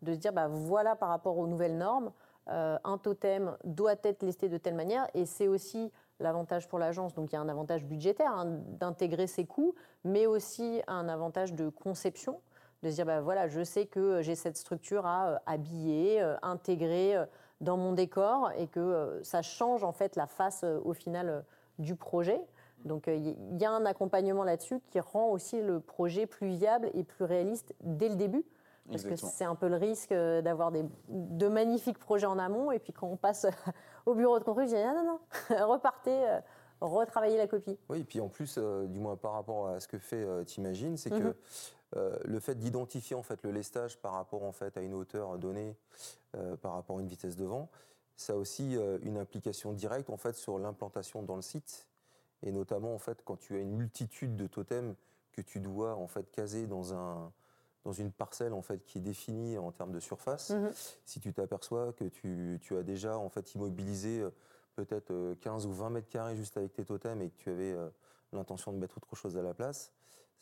[0.00, 2.10] de se dire, bah, voilà, par rapport aux nouvelles normes,
[2.48, 5.90] euh, un totem doit être listé de telle manière, et c'est aussi
[6.20, 8.44] l'avantage pour l'agence, donc il y a un avantage budgétaire hein,
[8.78, 12.40] d'intégrer ses coûts, mais aussi un avantage de conception,
[12.82, 16.36] de se dire, bah, voilà, je sais que j'ai cette structure à euh, habiller, euh,
[16.42, 17.24] intégrer
[17.64, 21.44] dans mon décor, et que ça change en fait la face au final
[21.78, 22.40] du projet.
[22.84, 27.02] Donc il y a un accompagnement là-dessus qui rend aussi le projet plus viable et
[27.02, 28.44] plus réaliste dès le début.
[28.90, 30.70] Parce que c'est un peu le risque d'avoir
[31.08, 33.46] de magnifiques projets en amont et puis quand on passe
[34.06, 36.22] au bureau de contrôle, je dis non, non, non, repartez,
[36.82, 37.78] retravailler la copie.
[37.88, 40.44] Oui, et puis en plus, euh, du moins par rapport à ce que fait euh,
[40.44, 41.20] T'imagines, c'est Mhm.
[41.32, 41.36] que
[41.96, 45.38] euh, le fait d'identifier en fait le lestage par rapport en fait à une hauteur
[45.38, 45.76] donnée,
[46.36, 47.68] euh, par rapport à une vitesse de vent,
[48.16, 51.86] ça a aussi euh, une implication directe en fait sur l'implantation dans le site,
[52.42, 54.94] et notamment en fait quand tu as une multitude de totems
[55.32, 57.32] que tu dois en fait caser dans un
[57.84, 60.70] dans une parcelle en fait qui est définie en termes de surface, Mhm.
[61.04, 64.24] si tu t'aperçois que tu, tu as déjà en fait immobilisé
[64.74, 67.76] peut-être euh, 15 ou 20 mètres carrés juste avec tes totems et que tu avais
[68.32, 69.92] l'intention de mettre autre chose à la place,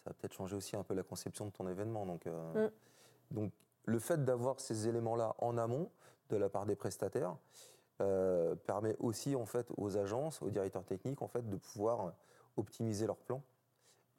[0.04, 2.06] ça va peut-être changer aussi un peu la conception de ton événement.
[2.06, 2.70] Donc, euh, Mm.
[3.34, 3.52] donc
[3.84, 5.90] le fait d'avoir ces éléments-là en amont
[6.30, 7.36] de la part des prestataires
[8.00, 12.12] euh, permet aussi en fait aux agences, aux directeurs techniques en fait de pouvoir
[12.56, 13.42] optimiser leurs plans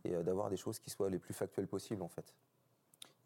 [0.06, 2.34] et euh, d'avoir des choses qui soient les plus factuelles possibles en fait.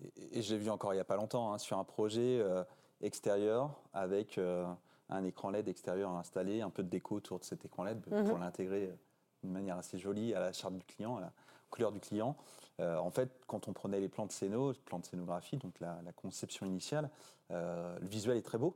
[0.03, 2.39] Et, et je l'ai vu encore il n'y a pas longtemps hein, sur un projet
[2.39, 2.63] euh,
[3.01, 4.65] extérieur avec euh,
[5.09, 8.27] un écran LED extérieur installé, un peu de déco autour de cet écran LED Mhm.
[8.29, 8.95] pour l'intégrer
[9.43, 11.31] d'une manière assez jolie à la charte du client, à la
[11.69, 12.35] couleur du client.
[12.79, 15.99] Euh, en fait, quand on prenait les plans de scéno, plans de scénographie, donc la,
[16.05, 17.09] la conception initiale,
[17.51, 18.75] euh, le visuel est très beau.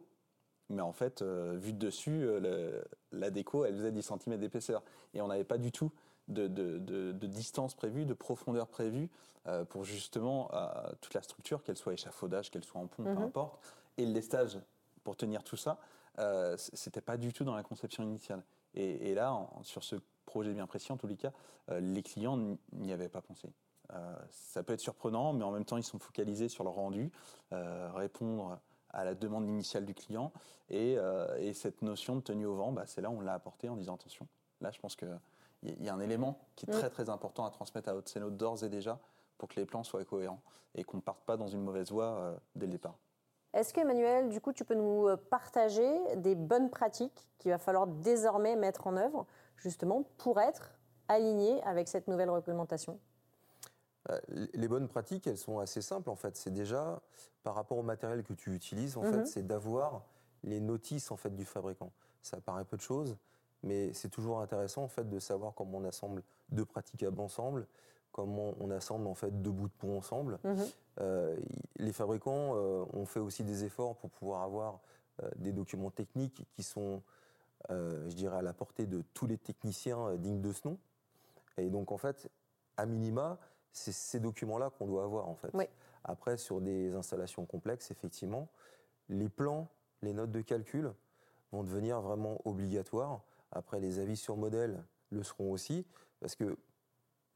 [0.69, 4.37] Mais en fait, euh, vu de dessus, euh, le- la déco, elle faisait 10 cm
[4.37, 4.83] d'épaisseur.
[5.13, 5.91] Et on n'avait pas du tout
[6.29, 9.09] de, de- de- de distance prévue, de profondeur prévue
[9.47, 10.69] euh, pour justement euh,
[11.01, 13.23] toute la structure, qu'elle soit échafaudage, qu'elle soit en pont, peu Mhm.
[13.23, 13.59] importe.
[13.97, 14.57] Et le lestage,
[15.03, 15.77] pour tenir tout ça,
[16.57, 18.43] c'était pas du tout dans la conception initiale.
[18.75, 21.31] Et, et là, en- sur ce projet bien précis, en tous les cas,
[21.69, 22.37] euh, les clients
[22.73, 23.49] n'y- avaient pas pensé.
[23.93, 27.11] Euh, ça peut être surprenant, mais en même temps, ils sont focalisés sur le rendu,
[27.51, 28.59] euh, répondre
[28.91, 30.31] à la demande initiale du client.
[30.69, 33.33] Et, euh, et cette notion de tenue au vent, bah, c'est là où on l'a
[33.33, 34.27] apporté en disant attention.
[34.61, 35.19] Là, je pense qu'il
[35.63, 36.77] y, y a un élément qui est Mm.
[36.77, 38.99] très très important à transmettre à Haute d'ores et déjà
[39.37, 40.41] pour que les plans soient cohérents
[40.75, 42.95] et qu'on ne parte pas dans une mauvaise voie euh, dès le départ.
[43.53, 48.55] Est-ce qu'Emmanuel, du coup, tu peux nous partager des bonnes pratiques qu'il va falloir désormais
[48.55, 49.25] mettre en œuvre,
[49.61, 50.71] justement, pour être
[51.07, 52.99] aligné avec cette nouvelle réglementation
[54.09, 54.19] Euh,
[54.53, 56.35] Les bonnes pratiques, elles sont assez simples en fait.
[56.35, 56.99] C'est déjà
[57.43, 59.11] par rapport au matériel que tu utilises, en Mhm.
[59.11, 60.03] fait, c'est d'avoir
[60.43, 61.91] les notices en fait du fabricant.
[62.23, 63.15] Ça paraît peu de choses,
[63.61, 67.67] mais c'est toujours intéressant en fait de savoir comment on assemble deux praticables ensemble,
[68.11, 70.39] comment on assemble en fait deux bouts de pont ensemble.
[70.43, 70.65] Mhm.
[70.99, 71.37] Euh,
[71.77, 74.79] les fabricants euh, ont fait aussi des efforts pour pouvoir avoir
[75.21, 77.03] euh, des documents techniques qui sont,
[77.69, 80.77] je dirais, à la portée de tous les techniciens euh, dignes de ce nom.
[81.57, 82.29] Et donc, en fait,
[82.77, 83.37] à minima,
[83.71, 85.51] c'est ces documents-là qu'on doit avoir, en fait.
[85.53, 85.65] Oui.
[86.03, 88.47] Après, sur des installations complexes, effectivement,
[89.09, 89.67] les plans,
[90.01, 90.91] les notes de calcul
[91.51, 93.21] vont devenir vraiment obligatoires.
[93.51, 95.85] Après, les avis sur modèle le seront aussi,
[96.19, 96.57] parce que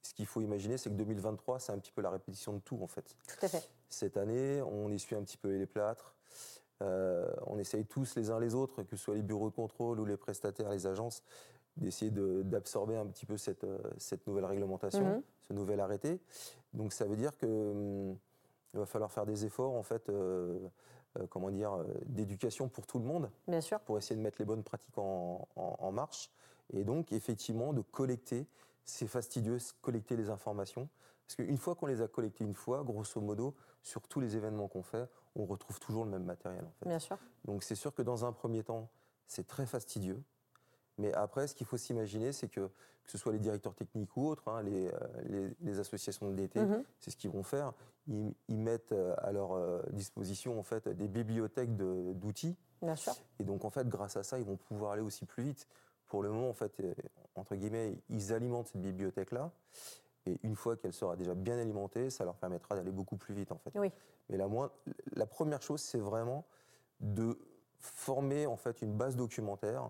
[0.02, 2.80] ce qu'il faut imaginer, c'est que 2023, c'est un petit peu la répétition de tout,
[2.82, 3.16] en fait.
[3.28, 3.70] Tout à fait.
[3.90, 6.16] Cette année, on essuie un petit peu les plâtres.
[6.82, 10.00] Euh, on essaye tous les uns les autres, que ce soit les bureaux de contrôle
[10.00, 11.24] ou les prestataires, les agences,
[11.78, 15.22] d'essayer de- d'absorber un petit peu cette, euh, cette nouvelle réglementation, Mhm.
[15.48, 16.20] ce nouvel arrêté.
[16.74, 18.18] Donc ça veut dire que hum,
[18.74, 20.60] il va falloir faire des efforts en fait, euh,
[21.18, 23.80] euh, comment dire, d'éducation pour tout le monde Bien sûr.
[23.80, 26.30] pour essayer de mettre les bonnes pratiques en, en- en marche.
[26.74, 28.48] Et donc, effectivement, de collecter,
[28.84, 30.90] c'est fastidieux, collecter les informations.
[31.28, 34.68] Parce qu'une fois qu'on les a collectées une fois, grosso modo, sur tous les événements
[34.68, 36.64] qu'on fait, on retrouve toujours le même matériel.
[36.64, 36.88] En fait.
[36.88, 37.18] Bien sûr.
[37.46, 38.90] Donc, c'est sûr que dans un premier temps,
[39.28, 40.22] c'est très fastidieux.
[40.98, 44.28] Mais après, ce qu'il faut s'imaginer, c'est que, que ce soit les directeurs techniques ou
[44.28, 44.92] autres, hein, les, euh,
[45.26, 46.84] les- les associations de DT, Mhm.
[47.00, 47.74] c'est ce qu'ils vont faire.
[48.08, 53.14] Ils, ils mettent euh, à leur euh, disposition en fait, des bibliothèques d'outils Bien sûr.
[53.40, 55.68] et donc, en fait, grâce à ça, ils vont pouvoir aller aussi plus vite.
[56.08, 56.82] Pour le moment, en fait,
[57.34, 59.52] entre guillemets, ils alimentent cette bibliothèque-là.
[60.28, 63.52] Et une fois qu'elle sera déjà bien alimentée, ça leur permettra d'aller beaucoup plus vite,
[63.52, 63.72] en fait.
[63.78, 63.92] Oui.
[64.30, 64.72] Mais la, moins,
[65.16, 66.46] la première chose, c'est vraiment
[67.00, 67.38] de
[67.78, 69.90] former, en fait, une base documentaire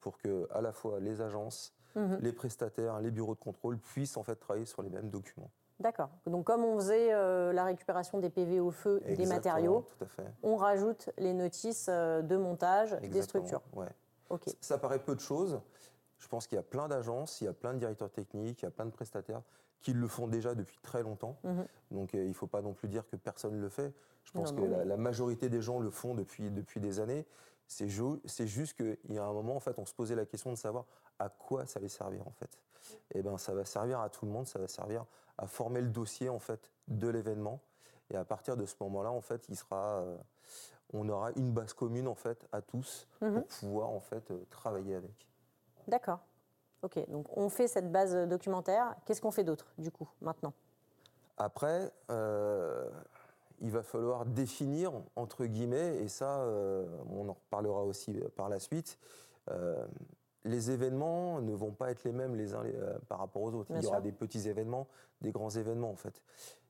[0.00, 2.18] pour que, à la fois, les agences, Mhm.
[2.22, 5.50] les prestataires, les bureaux de contrôle puissent, en fait, travailler sur les mêmes documents.
[5.80, 6.08] D'accord.
[6.26, 10.06] Donc, comme on faisait euh, la récupération des PV au feu, des matériaux, Tout à
[10.08, 10.24] fait.
[10.42, 13.60] on rajoute les notices euh, de montage des structures.
[13.74, 13.88] ouais.
[14.30, 14.44] Ok.
[14.46, 15.60] Ça- Ça paraît peu de choses.
[16.18, 18.64] Je pense qu'il y a plein d'agences, il y a plein de directeurs techniques, il
[18.64, 19.42] y a plein de prestataires
[19.84, 21.36] qui le font déjà depuis très longtemps.
[21.44, 21.66] Mhm.
[21.92, 23.92] Donc euh, il ne faut pas non plus dire que personne ne le fait.
[24.24, 27.26] Je pense Non, que non, la, majorité des gens le font depuis, depuis des années.
[27.68, 30.24] C'est ju- c'est juste qu'il y a un moment, en fait, on se posait la
[30.26, 30.86] question de savoir
[31.18, 32.58] à quoi ça allait servir, en fait.
[33.14, 35.04] Et ben, ça va servir à tout le monde, ça va servir
[35.38, 37.60] à former le dossier, en fait, de l'événement.
[38.10, 40.16] Et à partir de ce moment-là, en fait, il sera, euh,
[40.94, 43.34] on aura une base commune, en fait, à tous Mhm.
[43.40, 45.28] pour pouvoir, en fait, euh, travailler avec.
[45.88, 46.20] D'accord.
[46.84, 46.98] Ok.
[47.08, 48.94] Donc, on fait cette base documentaire.
[49.06, 50.52] Qu'est-ce qu'on fait d'autre, du coup, maintenant?
[51.38, 52.88] Après, euh,
[53.60, 58.60] il va falloir définir, entre guillemets, et ça, euh, on en reparlera aussi par la
[58.60, 58.98] suite,
[59.50, 59.86] euh,
[60.44, 63.72] les événements ne vont pas être les mêmes les uns euh, par rapport aux autres.
[63.72, 64.86] Bien il y aura des petits événements,
[65.22, 66.22] des grands événements en fait.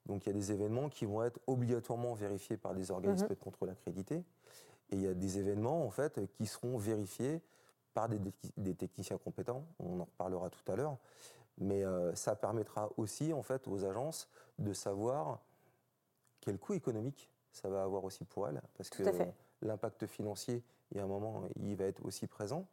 [0.07, 3.31] Donc il y a des événements qui vont être obligatoirement vérifiés par des organismes Mhm.
[3.31, 4.19] de contrôle accrédités,
[4.91, 7.41] et il y a des événements en fait qui seront vérifiés
[7.95, 8.21] par des,
[8.57, 9.65] des techniciens compétents.
[9.79, 10.99] On en reparlera tout à l'heure,
[11.59, 14.29] mais euh, ça permettra aussi en fait aux agences
[14.59, 15.41] de savoir
[16.41, 19.09] quel coût économique ça va avoir aussi pour elles, parce Tout que
[19.63, 22.67] l'impact financier, il y a un moment, il va être aussi présent.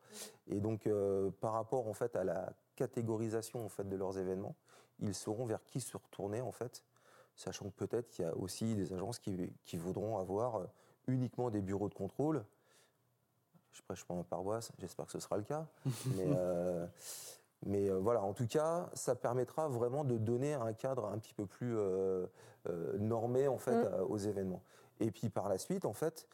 [0.48, 4.56] Et donc, euh, par rapport en fait à la catégorisation en fait de leurs événements,
[5.00, 6.84] ils sauront vers qui se retourner en fait,
[7.36, 10.66] sachant que peut-être qu'il y a aussi des agences qui, qui voudront avoir euh,
[11.08, 12.44] uniquement des bureaux de contrôle.
[13.72, 15.66] Je prêche pour ma paroisse, j'espère que ce sera le cas.
[16.16, 16.86] mais euh,
[17.66, 21.34] mais euh, voilà, en tout cas, ça permettra vraiment de donner un cadre un petit
[21.34, 22.26] peu plus euh,
[23.00, 24.04] normé en fait Mm.
[24.10, 24.62] aux événements.
[25.00, 26.28] Et puis par la suite, en fait,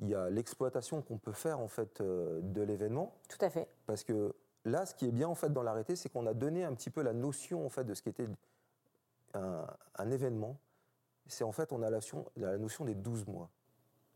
[0.00, 3.68] il y a l'exploitation qu'on peut faire en fait de l'événement, Tout à fait.
[3.86, 4.34] parce que
[4.64, 6.90] là, ce qui est bien en fait dans l'arrêté, c'est qu'on a donné un petit
[6.90, 8.28] peu la notion en fait de ce qu'était
[9.34, 10.56] un, un événement.
[11.28, 13.48] C'est en fait, on a la notion, la notion des 12 mois.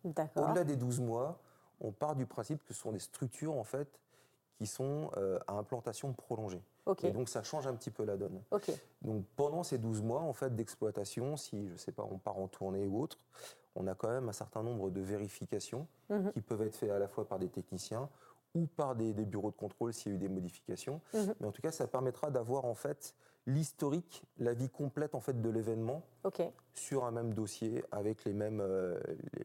[0.05, 0.49] D'accord.
[0.51, 1.41] Au-delà des 12 mois,
[1.81, 4.01] on part du principe que ce sont des structures en fait
[4.59, 6.63] qui sont euh, à implantation prolongée.
[7.09, 8.43] Et donc ça change un petit peu la donne.
[9.03, 12.49] Donc pendant ces 12 mois en fait d'exploitation, si je sais pas, on part en
[12.49, 13.19] tournée ou autre,
[13.77, 16.33] on a quand même un certain nombre de vérifications Mhm.
[16.33, 18.09] qui peuvent être faites à la fois par des techniciens
[18.57, 21.01] ou par des, des bureaux de contrôle s'il y a eu des modifications.
[21.15, 21.35] Mhm.
[21.41, 23.15] Mais en tout cas, ça permettra d'avoir en fait
[23.47, 26.03] l'historique, la vie complète en fait de l'événement
[26.75, 29.01] sur un même dossier avec les mêmes, euh,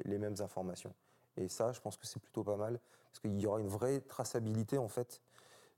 [0.06, 0.94] les mêmes informations.
[1.38, 2.80] Et ça, je pense que c'est plutôt pas mal
[3.12, 5.22] parce qu'il y aura une vraie traçabilité en fait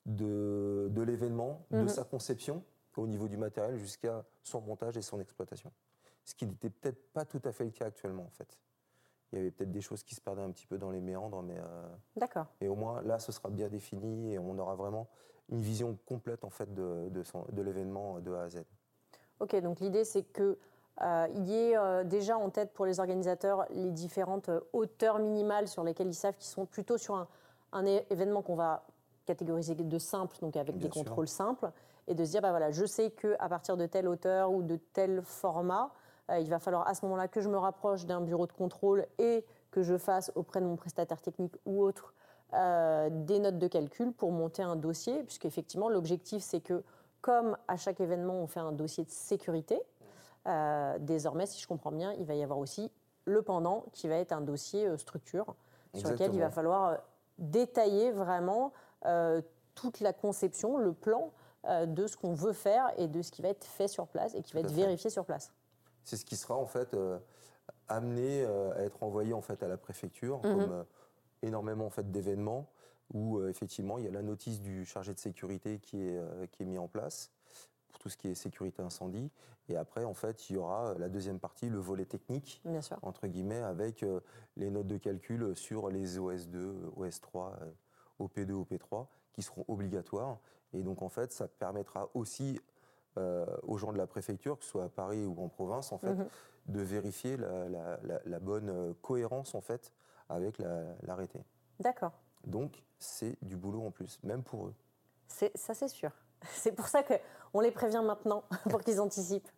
[0.05, 1.87] de, de l'événement, de Mhm.
[1.87, 2.63] sa conception
[2.95, 5.71] au niveau du matériel jusqu'à son montage et son exploitation.
[6.25, 8.57] Ce qui n'était peut-être pas tout à fait le cas actuellement en fait.
[9.31, 11.43] Il y avait peut-être des choses qui se perdaient un petit peu dans les méandres,
[11.43, 12.47] mais, euh, D'accord.
[12.61, 15.09] mais au moins là, ce sera bien défini et on aura vraiment
[15.49, 18.63] une vision complète en fait de, de l'événement de A à Z.
[19.39, 20.57] Ok, donc l'idée c'est que
[21.01, 25.19] euh, il y ait euh, déjà en tête pour les organisateurs les différentes euh, hauteurs
[25.19, 27.27] minimales sur lesquelles ils savent qu'ils sont plutôt sur
[27.71, 28.83] un, événement qu'on va
[29.27, 31.03] catégoriser de simple, donc avec Bien des sûr.
[31.03, 31.69] contrôles simples,
[32.07, 34.63] et de se dire bah voilà, je sais que à partir de telle hauteur ou
[34.63, 35.91] de tel format,
[36.39, 39.45] il va falloir à ce moment-là que je me rapproche d'un bureau de contrôle et
[39.69, 42.13] que je fasse auprès de mon prestataire technique ou autre
[42.53, 46.83] des notes de calcul pour monter un dossier, puisqu'effectivement l'objectif c'est que
[47.21, 49.81] comme à chaque événement on fait un dossier de sécurité,
[50.47, 52.91] euh, désormais, si je comprends bien, il va y avoir aussi
[53.25, 55.55] le pendant qui va être un dossier euh, structure
[55.93, 56.95] sur lequel il va falloir euh,
[57.39, 58.71] détailler vraiment
[59.05, 59.41] euh,
[59.75, 61.31] toute la conception, le plan
[61.87, 64.41] de ce qu'on veut faire et de ce qui va être fait sur place et
[64.41, 64.81] qui va Tout être fait.
[64.81, 65.51] vérifié sur place.
[66.05, 66.95] c'est ce qui sera en fait
[67.89, 70.55] amené à être envoyé en fait à la préfecture, Mhm.
[70.57, 70.85] comme
[71.41, 72.67] énormément en fait d'événements
[73.13, 76.65] où effectivement il y a la notice du chargé de sécurité qui est, qui est
[76.65, 77.31] mis en place
[77.89, 79.31] pour tout ce qui est sécurité incendie.
[79.69, 82.81] Et après en fait il y aura euh, la deuxième partie, le volet technique Bien
[82.81, 82.97] sûr.
[83.01, 84.19] entre guillemets avec euh,
[84.55, 87.71] les notes de calcul sur les OS2, OS3, euh,
[88.21, 90.37] OP2, OP3 qui seront obligatoires.
[90.73, 92.59] Et donc en fait ça permettra aussi
[93.17, 95.97] euh, aux gens de la préfecture, que ce soit à Paris ou en province, en
[95.97, 96.27] fait, Mhm.
[96.67, 99.91] de vérifier la, la- la- la bonne cohérence en fait
[100.29, 101.39] avec la- l'arrêté.
[101.79, 102.11] D'accord.
[102.45, 104.73] Donc c'est du boulot en plus, même pour eux.
[105.27, 106.11] Ça, c'est sûr.
[106.53, 109.49] C'est pour ça qu'on les prévient maintenant, pour qu'ils anticipent.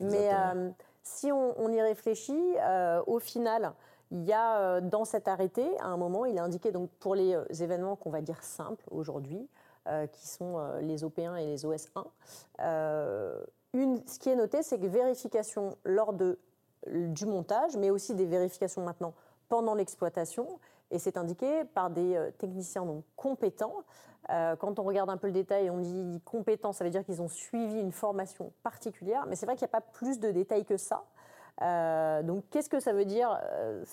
[0.00, 0.70] Mais euh,
[1.02, 3.72] si on, on y réfléchit, euh, au final,
[4.10, 7.14] il y a euh, dans cet arrêté, à un moment, il est indiqué donc, pour
[7.14, 9.48] les événements qu'on va dire simples aujourd'hui,
[9.88, 12.04] euh, qui sont les OP1 et les OS1,
[12.60, 16.38] euh, une, ce qui est noté, c'est que vérification lors de,
[16.86, 19.14] du montage, mais aussi des vérifications maintenant
[19.48, 20.46] pendant l'exploitation.
[20.94, 23.84] Et c'est indiqué par des euh, techniciens donc, compétents.
[24.30, 27.20] Euh, quand on regarde un peu le détail, on dit compétents, ça veut dire qu'ils
[27.20, 29.26] ont suivi une formation particulière.
[29.26, 31.04] Mais c'est vrai qu'il n'y a pas plus de détails que ça.
[31.62, 33.38] Euh, donc, qu'est-ce que ça veut dire,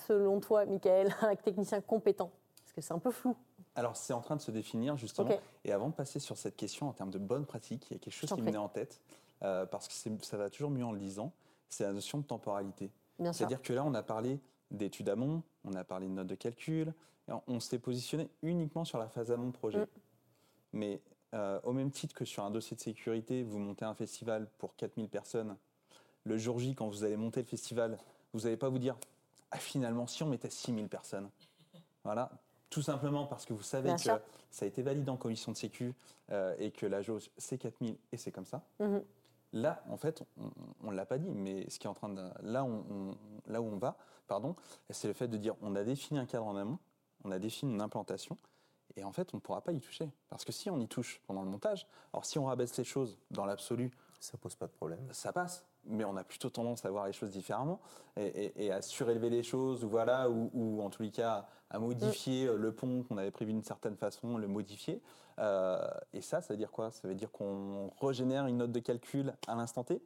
[0.07, 2.31] selon toi, Michael, un technicien compétent?
[2.63, 3.35] Parce que c'est un peu flou.
[3.75, 5.31] Alors, c'est en train de se définir justement.
[5.63, 7.99] Et avant de passer sur cette question en termes de bonne pratique, il y a
[7.99, 9.01] quelque chose qui me venait en tête,
[9.43, 11.31] euh, parce que ça va toujours mieux en le disant,
[11.69, 12.91] c'est la notion de temporalité.
[13.31, 14.39] C'est-à-dire que là, on a parlé
[14.71, 16.93] d'études amont, on a parlé de notes de calcul,
[17.47, 19.81] on- s'est positionné uniquement sur la phase amont projet.
[19.81, 19.87] Mm.
[20.73, 21.01] Mais
[21.33, 24.75] euh, au même titre que sur un dossier de sécurité, vous montez un festival pour
[24.75, 25.55] 4000 personnes,
[26.25, 27.97] le jour J, quand vous allez monter le festival,
[28.33, 28.97] vous n'allez pas vous dire
[29.51, 31.29] ah, finalement, si on mettait 6000 personnes.
[32.03, 32.31] Voilà.
[32.69, 34.19] Tout simplement parce que vous savez Bien que sûr.
[34.49, 35.93] ça a été validé en commission de sécu
[36.31, 38.63] euh, et que la jauge, c'est 4000 et c'est comme ça.
[38.79, 39.03] Mhm.
[39.53, 40.23] Là, en fait,
[40.81, 43.17] on ne l'a pas dit, mais ce qui est en train de, là, on, on-
[43.51, 43.97] là où on va,
[44.27, 44.55] pardon,
[44.89, 46.79] c'est le fait de dire on a défini un cadre en amont,
[47.25, 48.37] on a défini une implantation,
[48.97, 50.09] Et en fait, on ne pourra pas y toucher.
[50.29, 53.17] Parce que si on y touche pendant le montage, alors si on rabaisse les choses
[53.29, 54.99] dans l'absolu, ça pose pas de problème.
[55.11, 57.79] Ça passe, mais on a plutôt tendance à voir les choses différemment
[58.17, 62.55] et, à surélever les choses, ou voilà, ou, en tous les cas à modifier mm.
[62.55, 65.01] le pont qu'on avait prévu d'une certaine façon, le modifier.
[65.39, 65.79] Euh,
[66.13, 66.91] et ça, ça veut dire quoi?
[66.91, 70.01] Ça veut dire qu'on régénère une note de calcul à l'instant T?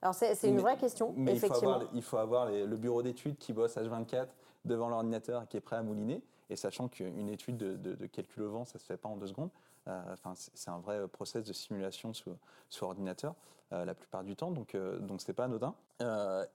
[0.00, 1.80] Alors c'est une vraie question, mais effectivement.
[1.92, 4.28] Il faut avoir, le bureau d'études qui bosse H24
[4.64, 6.22] devant l'ordinateur et qui est prêt à mouliner.
[6.50, 9.26] Et sachant qu'une étude de, calcul au vent, ça ne se fait pas en deux
[9.26, 9.50] secondes.
[9.88, 12.30] Euh, enfin, c'est un vrai process de simulation sous,
[12.82, 13.34] ordinateur
[13.72, 15.74] euh, la plupart du temps, donc euh, donc c'est pas anodin.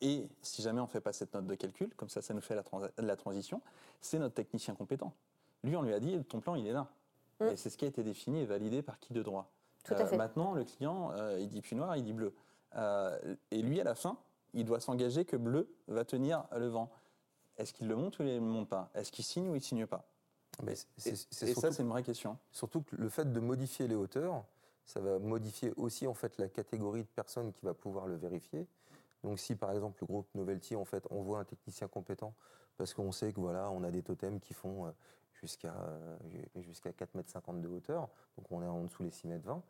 [0.02, 2.56] et si jamais on fait pas cette note de calcul, comme ça, ça nous fait
[2.56, 2.64] la,
[2.98, 3.62] la transition,
[4.02, 5.14] c'est notre technicien compétent.
[5.64, 6.88] Lui, on lui a dit ton plan, il est là.
[7.40, 7.48] Mm.
[7.48, 9.50] Et c'est ce qui a été défini et validé par qui de droit.
[9.84, 10.18] Tout à fait.
[10.18, 12.34] Maintenant, le client, il dit plus noir, il dit bleu.
[13.52, 14.18] et lui, à la fin,
[14.54, 16.90] il doit s'engager que bleu va tenir le vent.
[17.58, 18.90] Est-ce qu'il le monte ou il ne le monte pas?
[18.96, 20.06] Est-ce qu'il signe ou il ne signe pas?
[20.62, 20.74] Mais
[21.06, 22.38] Et, ça, c'est une vraie question.
[22.52, 24.44] Surtout que le fait de modifier les hauteurs,
[24.86, 28.68] ça va modifier aussi en fait la catégorie de personnes qui va pouvoir le vérifier.
[29.24, 32.34] Donc si par exemple le groupe Novelty en fait envoie un technicien compétent
[32.78, 34.92] parce qu'on sait que voilà on a des totems qui font euh,
[35.34, 36.18] jusqu'à euh,
[36.58, 39.62] jusqu'à 4,50 m de hauteur, donc on est en dessous les 6,20 m,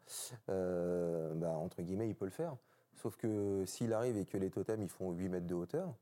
[0.49, 2.55] euh, bah, entre guillemets il peut le faire.
[2.95, 5.93] Sauf que s'il arrive et que les totems ils font 8 mètres de hauteur,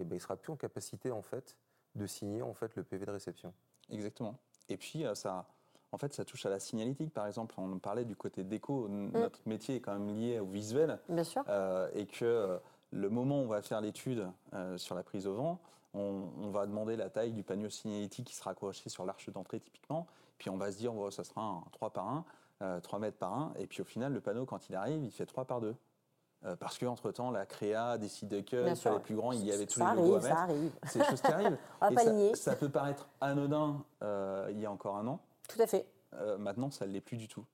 [0.00, 1.56] et ben, il sera plus en capacité en fait
[1.94, 3.52] de signer en fait le PV de réception.
[3.90, 4.36] Exactement.
[4.68, 5.46] Et puis euh, ça,
[5.92, 7.54] en fait, ça touche à la signalétique, par exemple.
[7.58, 8.88] On parlait du côté déco.
[8.88, 9.10] Mm.
[9.12, 10.98] Notre métier est quand même lié au visuel.
[11.08, 11.44] Bien sûr.
[11.48, 12.58] Euh, et que euh,
[12.90, 14.26] le moment où on va faire l'étude
[14.76, 15.60] sur la prise au vent,
[15.94, 20.06] on, va demander la taille du panneau signalétique qui sera accroché sur l'arche d'entrée typiquement.
[20.36, 22.24] Puis on va se dire, ça sera un 3 par
[22.60, 23.54] 1, 3 mètres par 1.
[23.58, 25.74] Et puis au final, le panneau, quand il arrive, il fait 3 par 2.
[26.44, 29.80] Euh, parce qu'entre-temps, la créa décide que sur les plus grands, il y avait tous
[29.80, 30.20] les logos à.
[30.22, 30.72] Ça arrive.
[30.88, 31.58] C'est des choses qui arrivent.
[31.80, 31.90] pas
[32.34, 35.20] ça, peut paraître anodin euh, il y a encore un an.
[35.48, 35.86] Tout à fait.
[36.14, 37.44] Euh, maintenant, ça ne l'est plus du tout.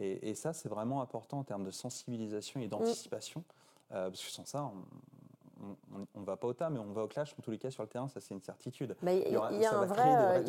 [0.00, 3.42] Et, ça, c'est vraiment important en termes de sensibilisation et d'anticipation.
[3.90, 4.70] parce que sans ça,
[6.14, 7.34] on ne va pas au tas, mais on va au clash.
[7.36, 8.94] En tous les cas, sur le terrain, ça, c'est une certitude.
[9.02, 9.36] Mais il y,
[9.66, 10.44] a, un vrai.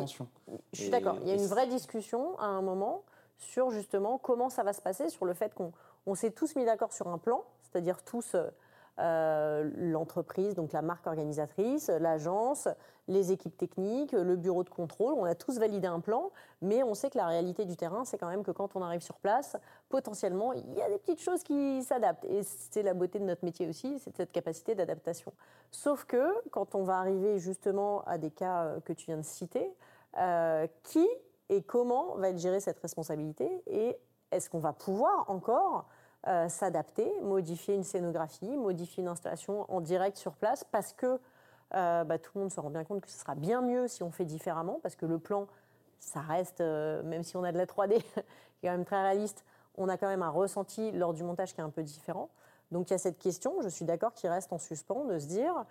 [0.72, 1.18] Je suis d'accord.
[1.24, 3.04] Il y a une vraie discussion à un moment
[3.40, 5.72] sur justement comment ça va se passer, sur le fait qu'on
[6.16, 8.36] s'est tous mis d'accord sur un plan c'est-à-dire tous
[9.00, 12.68] euh, l'entreprise, donc la marque organisatrice, l'agence,
[13.08, 15.14] les équipes techniques, le bureau de contrôle.
[15.14, 16.32] On a tous validé un plan,
[16.62, 19.02] mais on sait que la réalité du terrain, c'est quand même que quand on arrive
[19.02, 19.56] sur place,
[19.88, 22.26] potentiellement, il y a des petites choses qui s'adaptent.
[22.26, 25.32] Et c'est la beauté de notre métier aussi, c'est cette capacité d'adaptation.
[25.72, 29.24] Sauf que quand on va arriver justement à des cas euh, que tu viens de
[29.24, 29.74] citer,
[30.18, 31.08] euh, qui
[31.48, 33.98] et comment va être gérée cette responsabilité et
[34.32, 35.88] est-ce qu'on va pouvoir encore
[36.28, 41.18] euh, s'adapter, modifier une scénographie, modifier une installation en direct sur place, parce que
[41.76, 44.04] euh, bah, tout le monde se rend bien compte que ce sera bien mieux si
[44.04, 45.48] on fait différemment, parce que le plan,
[46.02, 48.24] ça reste, euh, même si on a de la 3D, qui est
[48.64, 49.46] quand même très réaliste,
[49.78, 52.30] on a quand même un ressenti lors du montage qui est un peu différent.
[52.72, 55.28] Donc il y a cette question, je suis d'accord, qui reste en suspens, de se
[55.28, 55.66] dire,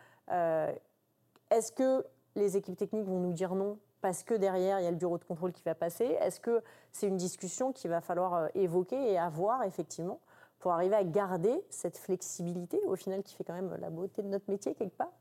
[1.50, 4.90] est-ce que les équipes techniques vont nous dire non parce que derrière, il y a
[4.90, 6.04] le bureau de contrôle qui va passer?
[6.20, 10.20] Est-ce que c'est une discussion qu'il va falloir évoquer et avoir effectivement?
[10.58, 14.28] Pour arriver à garder cette flexibilité, au final, qui fait quand même la beauté de
[14.28, 15.12] notre métier quelque part.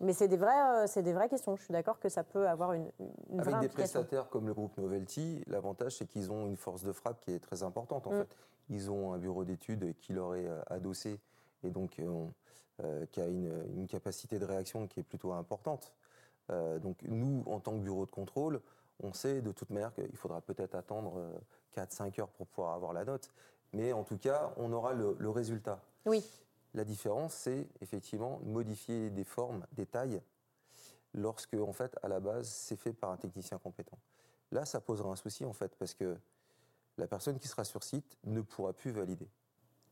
[0.00, 1.54] Mais c'est des, vraies, euh, c'est des vraies questions.
[1.54, 2.90] Je suis d'accord que ça peut avoir une,
[3.30, 6.90] une Avec des prestataires comme le groupe Novelty, l'avantage, c'est qu'ils ont une force de
[6.90, 8.08] frappe qui est très importante.
[8.08, 8.18] En mm.
[8.18, 8.36] fait,
[8.68, 11.20] ils ont un bureau d'études qui leur est euh, adossé
[11.62, 15.94] et donc euh, qui a une, une, capacité de réaction qui est plutôt importante.
[16.48, 18.60] donc nous, en tant que bureau de contrôle,
[19.00, 21.22] on sait de toute manière qu'il faudra peut-être attendre
[21.76, 23.30] 4-5 heures pour pouvoir avoir la note
[23.72, 25.80] mais en tout cas, on aura le, résultat.
[26.06, 26.24] Oui.
[26.74, 30.20] La différence, c'est effectivement modifier des formes, des tailles,
[31.14, 33.98] lorsque, en fait, à la base, c'est fait par un technicien compétent.
[34.50, 36.16] Là, ça posera un souci, en fait, parce que
[36.98, 39.28] la personne qui sera sur site ne pourra plus valider.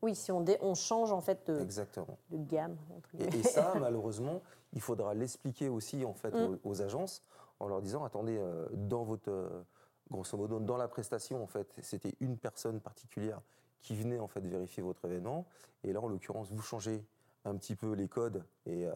[0.01, 2.17] Oui, si on, on change en fait de, Exactement.
[2.31, 2.77] de gamme.
[3.19, 4.41] Et, ça, malheureusement,
[4.73, 6.57] il faudra l'expliquer aussi en fait mm.
[6.63, 7.23] aux, agences
[7.59, 9.63] en leur disant attendez, euh, dans votre euh,
[10.09, 13.41] grosso modo dans la prestation en fait, c'était une personne particulière
[13.81, 15.45] qui venait en fait vérifier votre événement.
[15.83, 17.03] Et là, en l'occurrence, vous changez
[17.45, 18.93] un petit peu les codes et euh,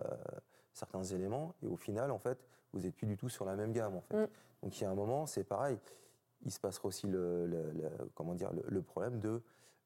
[0.74, 2.38] certains éléments, et au final, en fait,
[2.74, 3.96] vous n'êtes plus du tout sur la même gamme.
[3.96, 4.16] En fait.
[4.16, 4.28] Mm.
[4.64, 5.78] Donc il y a un moment, c'est pareil.
[6.44, 7.72] Il se passera aussi le,
[8.14, 9.42] comment dire, le, problème de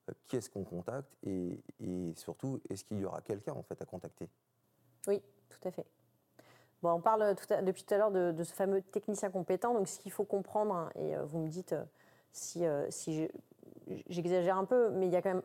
[0.09, 1.61] euh, qui est-ce qu'on contacte et,
[2.15, 4.27] surtout, est-ce qu'il y aura quelqu'un en fait à contacter?
[5.07, 5.85] Oui, tout à fait.
[6.81, 7.35] Bon, on parle
[7.65, 9.73] depuis tout à l'heure de, ce fameux technicien compétent.
[9.73, 11.75] Donc, ce qu'il faut comprendre, hein, et euh, vous me dites
[12.31, 13.27] si, si
[14.09, 15.43] j'exagère un peu, mais il y a quand même,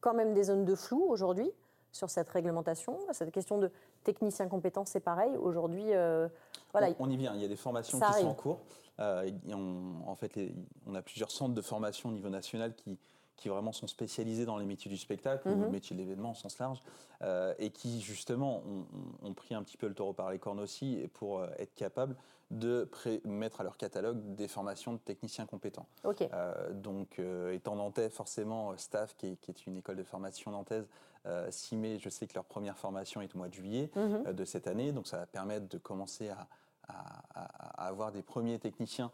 [0.00, 1.50] quand même des zones de flou aujourd'hui
[1.92, 2.98] sur cette réglementation.
[3.12, 3.70] Cette question de
[4.04, 5.36] technicien compétent, c'est pareil.
[5.36, 6.28] Aujourd'hui, euh,
[6.72, 6.88] voilà.
[6.98, 7.34] on, y vient.
[7.34, 8.60] Il y a des formations qui sont en cours.
[8.98, 10.38] on, en fait,
[10.86, 12.98] on a plusieurs centres de formation au niveau national qui,
[13.36, 15.62] qui vraiment sont spécialisés dans les métiers du spectacle ou mhm.
[15.62, 16.80] le métier de l'événement au sens large,
[17.22, 18.62] euh, et qui justement
[19.22, 22.16] ont, pris un petit peu le taureau par les cornes aussi pour euh, être capables
[22.50, 22.88] de
[23.24, 25.86] mettre à leur catalogue des formations de techniciens compétents.
[26.04, 27.20] Euh, donc,
[27.50, 30.86] étant nantais, forcément, Staff, qui est, une école de formation nantaise,
[31.50, 34.32] 6 mai, je sais que leur première formation est au mois de juillet mhm.
[34.32, 36.46] de cette année, donc ça va permettre de commencer à,
[36.86, 39.10] à avoir des premiers techniciens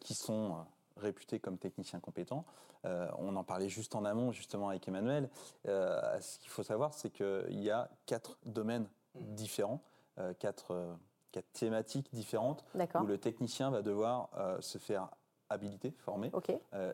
[0.00, 0.56] qui sont
[0.96, 2.44] réputé comme technicien compétent.
[2.84, 5.28] Euh, on en parlait juste en amont, justement, avec Emmanuel.
[5.66, 9.80] Euh, ce qu'il faut savoir, c'est qu'il y a quatre domaines différents,
[10.18, 10.96] euh, quatre,
[11.32, 14.30] quatre, thématiques différentes, où le technicien va devoir
[14.60, 15.08] se faire
[15.48, 16.32] habiliter, former.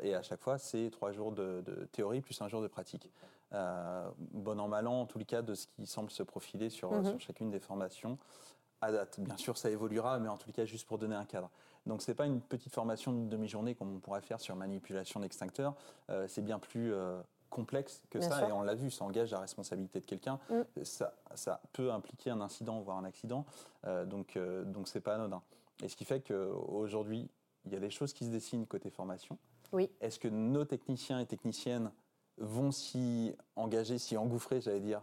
[0.03, 3.11] et à chaque fois, c'est trois jours de, théorie plus un jour de pratique.
[3.53, 6.93] bon an, mal an, en tous les cas, de ce qui semble se profiler sur,
[6.93, 7.05] mhm.
[7.05, 8.19] sur chacune des formations
[8.83, 9.21] à date.
[9.21, 11.51] Bien sûr, ça évoluera, mais en les cas, juste pour donner un cadre.
[11.87, 15.21] Donc, ce n'est pas une petite formation de demi-journée comme on pourrait faire sur manipulation
[15.21, 15.75] d'extincteurs.
[16.11, 19.41] Euh, c'est bien plus euh, complexe que ça, et on l'a vu, ça engage la
[19.41, 20.39] responsabilité de quelqu'un.
[20.51, 20.85] Mm.
[20.85, 23.47] Ça, ça, peut impliquer un incident, voire un accident.
[23.87, 25.43] Euh, donc, donc c'est pas anodin.
[25.83, 27.31] Et ce qui fait qu'aujourd'hui,
[27.65, 29.39] il y a des choses qui se dessinent côté formation.
[29.73, 29.91] Oui.
[30.01, 31.91] Est-ce que nos techniciens et techniciennes
[32.39, 35.03] vont s'y engager, s'y engouffrer, j'allais dire,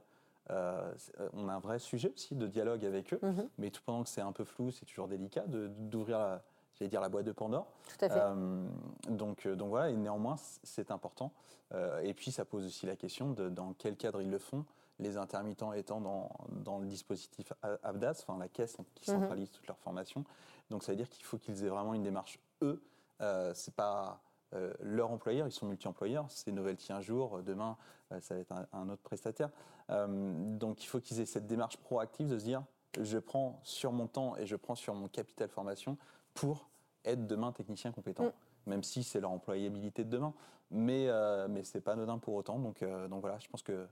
[0.51, 0.91] euh,
[1.33, 3.49] on a un vrai sujet aussi de dialogue avec eux, mhm.
[3.57, 6.43] mais tout pendant que c'est un peu flou, c'est toujours délicat d'ouvrir la,
[6.75, 7.67] j'allais dire la boîte de Pandore.
[7.87, 8.19] Tout à fait.
[8.19, 8.67] Euh,
[9.09, 11.31] donc, euh, donc voilà, et néanmoins, c'est important.
[12.01, 14.65] et puis, ça pose aussi la question de dans quel cadre ils le font,
[14.99, 19.19] les intermittents étant dans, dans le dispositif ABDAS, enfin la caisse qui mhm.
[19.19, 20.23] centralise toute leur formation.
[20.71, 22.81] Donc, ça veut dire qu'il faut qu'ils aient vraiment une démarche, eux.
[23.53, 24.19] c'est pas
[24.53, 27.77] euh, leur employeur, ils sont multi-employeurs, c'est Novelty un jour, euh, demain
[28.11, 29.49] euh, ça va être un, autre prestataire.
[29.89, 32.63] donc il faut qu'ils aient cette démarche proactive de se dire
[32.99, 35.97] je prends sur mon temps et je prends sur mon capital formation
[36.33, 36.69] pour
[37.05, 38.25] être demain technicien compétent.
[38.25, 38.31] Mm.
[38.65, 40.33] Même si c'est leur employabilité de demain,
[40.71, 41.07] mais,
[41.47, 42.59] mais ce n'est pas anodin pour autant.
[42.59, 43.87] Donc, donc voilà, je pense que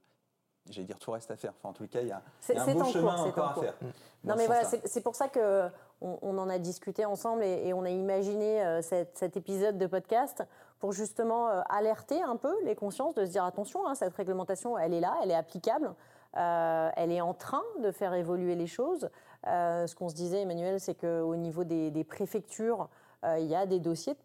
[0.69, 1.53] j'allais dire tout reste à faire.
[1.57, 2.21] Enfin, en tout cas, il y a,
[2.55, 3.75] un beau chemin encore à faire.
[4.23, 5.69] Non, mais voilà, c'est pour ça que
[6.01, 10.43] on, en a discuté ensemble et, on a imaginé euh, cet épisode de podcast
[10.79, 14.77] pour justement euh, alerter un peu les consciences, de se dire attention, hein, cette réglementation,
[14.77, 15.93] elle est là, elle est applicable,
[16.37, 19.09] euh, elle est en train de faire évoluer les choses.
[19.45, 22.89] ce qu'on se disait, Emmanuel, c'est qu'au niveau des préfectures,
[23.23, 24.15] il y a des dossiers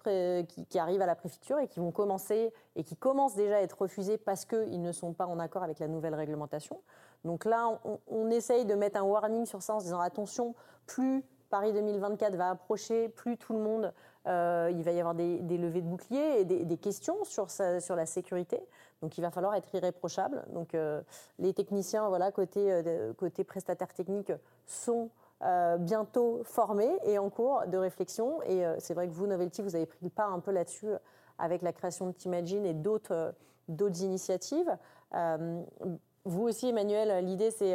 [0.69, 3.81] qui, arrivent à la préfecture et qui vont commencer et qui commencent déjà à être
[3.81, 6.81] refusés parce qu'ils ne sont pas en accord avec la nouvelle réglementation.
[7.25, 10.55] Donc là, on, essaye de mettre un warning sur ça en se disant attention,
[10.87, 13.93] plus Paris 2024 va approcher, plus tout le monde,
[14.27, 18.07] euh, il va y avoir des, levées de boucliers et des, questions sur, sur la
[18.07, 18.61] sécurité.
[19.03, 20.45] Donc il va falloir être irréprochable.
[20.53, 21.01] Donc euh,
[21.39, 22.83] les techniciens, voilà, côté,
[23.17, 24.33] côté prestataire technique,
[24.67, 25.11] sont
[25.45, 28.41] euh, bientôt formé et en cours de réflexion.
[28.43, 30.87] Et euh, c'est vrai que vous, Novelty, vous avez pris le pas un peu là-dessus
[30.87, 30.99] euh,
[31.37, 33.35] avec la création de Timagine et d'autres
[34.03, 34.71] initiatives.
[36.25, 37.75] vous aussi, Emmanuel, l'idée, c'est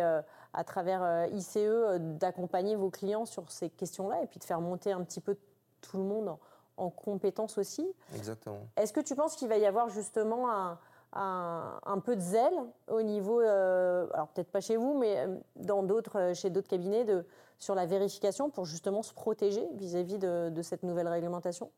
[0.58, 5.04] à travers ICE d'accompagner vos clients sur ces questions-là et puis de faire monter un
[5.04, 5.38] petit peu
[5.82, 6.40] tout le monde en,
[6.78, 7.88] en compétences aussi.
[8.16, 8.68] Exactement.
[8.76, 10.80] Est-ce que tu penses qu'il va y avoir justement un,
[11.14, 16.50] un, peu de zèle au niveau, alors peut-être pas chez vous, mais dans d'autres, chez
[16.50, 17.26] d'autres cabinets, de,
[17.60, 21.72] sur la vérification pour justement se protéger vis-à-vis de, cette nouvelle réglementation?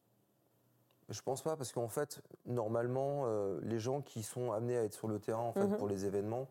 [1.10, 4.94] Je pense pas, parce qu'en fait, normalement, euh, les gens qui sont amenés à être
[4.94, 5.78] sur le terrain en fait, mhm.
[5.78, 6.48] pour les événements,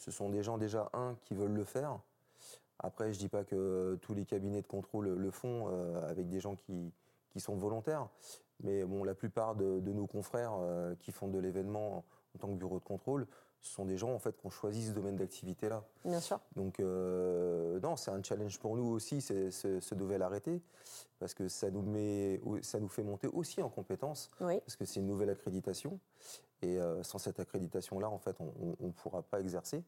[0.00, 2.00] ce sont des gens déjà, un, qui veulent le faire.
[2.78, 6.40] Après, je dis pas que tous les cabinets de contrôle le font euh, avec des
[6.40, 6.92] gens qui,
[7.36, 8.08] sont volontaires.
[8.62, 12.78] Mais la plupart de, nos confrères euh, qui font de l'événement en tant que bureau
[12.78, 13.26] de contrôle
[13.60, 15.84] ce sont des gens en fait qui ont choisi ce domaine d'activité-là.
[16.04, 16.40] Bien sûr.
[16.56, 20.62] Donc euh, non, c'est un challenge pour nous aussi, c'est ce nouvel arrêté,
[21.18, 25.00] parce que ça nous met, ça nous fait monter aussi en compétences, parce que c'est
[25.00, 25.98] une nouvelle accréditation,
[26.62, 29.84] et euh, sans cette accréditation-là, en fait, on ne pourra pas exercer.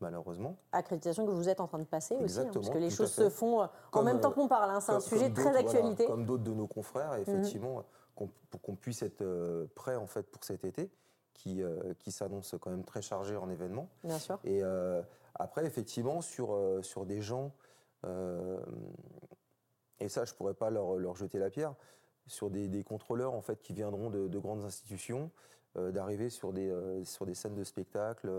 [0.00, 0.54] Malheureusement.
[0.70, 3.28] Accréditation que vous êtes en train de passer aussi, hein, parce que les choses se
[3.28, 4.70] font euh, en même temps qu'on parle.
[4.70, 6.06] Hein, c'est un sujet très d'actualité.
[6.06, 7.82] comme d'autres de nos confrères, effectivement,
[8.14, 10.88] pour qu'on puisse être prêt en fait pour cet été
[11.34, 13.88] qui, euh, qui s'annonce quand même très chargé en événements.
[14.04, 14.38] Bien sûr.
[14.44, 15.02] Et euh,
[15.34, 17.52] après, effectivement, sur, euh, sur des gens,
[20.00, 21.74] et ça, je ne pourrais pas leur, leur, jeter la pierre,
[22.26, 25.30] sur des, des, contrôleurs en fait, qui viendront de, de grandes institutions,
[25.74, 26.72] d'arriver sur, des
[27.04, 28.30] sur des scènes de spectacle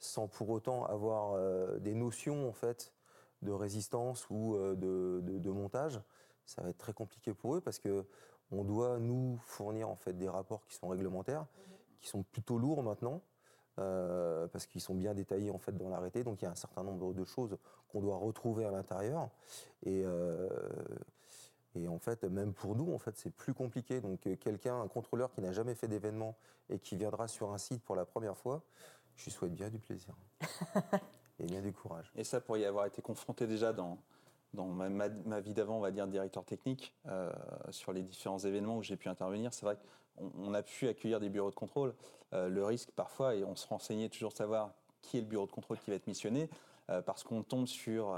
[0.00, 1.38] sans pour autant avoir
[1.78, 2.92] des notions en fait,
[3.42, 6.00] de résistance ou de, de, de, montage.
[6.44, 8.04] Ça va être très compliqué pour eux parce que
[8.50, 11.46] on doit nous fournir en fait des rapports qui sont réglementaires
[12.00, 13.22] qui sont plutôt lourds maintenant.
[13.78, 16.24] euh, parce qu'ils sont bien détaillés en fait dans l'arrêté.
[16.24, 17.56] Donc il y a un certain nombre de choses
[17.88, 19.28] qu'on doit retrouver à l'intérieur.
[19.84, 20.48] Et, euh,
[21.74, 24.00] et en fait, même pour nous, en fait, c'est plus compliqué.
[24.00, 26.36] Donc quelqu'un, un contrôleur qui n'a jamais fait d'événement
[26.70, 28.62] et qui viendra sur un site pour la première fois,
[29.16, 30.14] je lui souhaite bien du plaisir
[31.38, 32.10] et bien du courage.
[32.16, 33.98] Et ça, pour y avoir été confronté déjà dans,
[34.54, 37.30] dans ma, vie d'avant, on va dire directeur technique, euh,
[37.70, 39.86] sur les différents événements où j'ai pu intervenir, c'est vrai qu'on
[40.38, 41.94] on a pu accueillir des bureaux de contrôle.
[42.32, 45.52] Euh, le risque parfois, et on se renseignait toujours savoir qui est le bureau de
[45.52, 46.48] contrôle qui va être missionné,
[46.90, 48.14] euh, parce qu'on tombe sur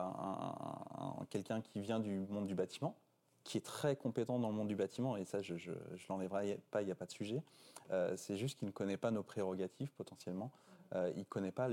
[1.31, 2.97] quelqu'un qui vient du monde du bâtiment,
[3.45, 6.83] qui est très compétent dans le monde du bâtiment, et ça, je ne l'enlèverai pas,
[6.83, 7.43] il n'y a pas de sujet.
[8.17, 10.51] c'est juste qu'il ne connaît pas nos prérogatives potentiellement.
[10.95, 11.69] il ne connaît pas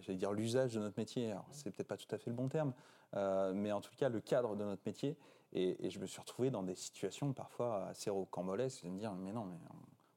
[0.00, 1.30] j'allais dire l'usage de notre métier.
[1.30, 2.72] Alors, c'est peut-être pas tout à fait le bon terme,
[3.14, 5.16] euh, mais en tout cas le cadre de notre métier.
[5.54, 9.32] Et, je me suis retrouvé dans des situations parfois assez rocambolesques, de me dire mais
[9.32, 9.58] non, mais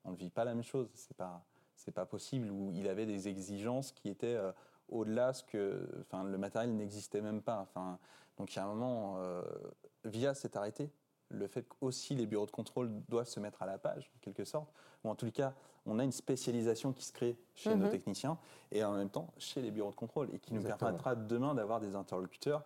[0.06, 1.44] on, ne vit pas la même chose, c'est pas
[1.76, 2.50] c'est pas possible.
[2.50, 4.52] Où il avait des exigences qui étaient euh,
[4.88, 7.60] au-delà ce que, enfin, le matériel n'existait même pas.
[7.60, 8.00] Enfin,
[8.38, 9.42] donc il y a un moment, euh,
[10.06, 10.90] via cet arrêté,
[11.30, 14.46] le fait qu'aussi les bureaux de contrôle doivent se mettre à la page, en quelque
[14.46, 14.70] sorte,
[15.04, 15.54] ou en tout cas,
[15.86, 17.92] on a une spécialisation qui se crée chez nos mhm.
[17.92, 18.38] techniciens
[18.72, 21.80] et en même temps chez les bureaux de contrôle et qui nous permettra demain d'avoir
[21.80, 22.64] des interlocuteurs,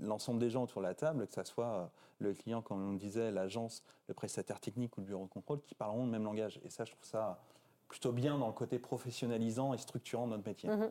[0.00, 1.86] l'ensemble des gens autour de la table, que ce soit euh,
[2.20, 5.74] le client, comme on disait, l'agence, le prestataire technique ou le bureau de contrôle, qui
[5.74, 6.60] parleront le même langage.
[6.64, 7.40] Et ça, je trouve ça
[7.88, 10.68] plutôt bien dans le côté professionnalisant et structurant de notre métier.
[10.68, 10.90] Mhm.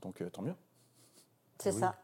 [0.00, 0.54] Donc, euh, tant mieux.
[1.58, 1.96] C'est ça.